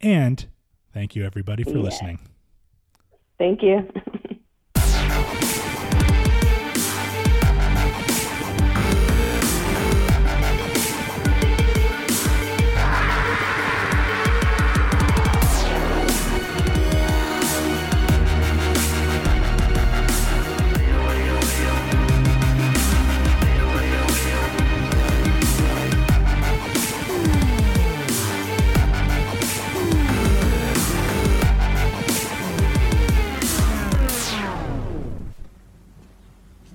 [0.00, 0.46] and
[0.92, 2.20] thank you everybody for listening.
[3.36, 3.90] Thank you.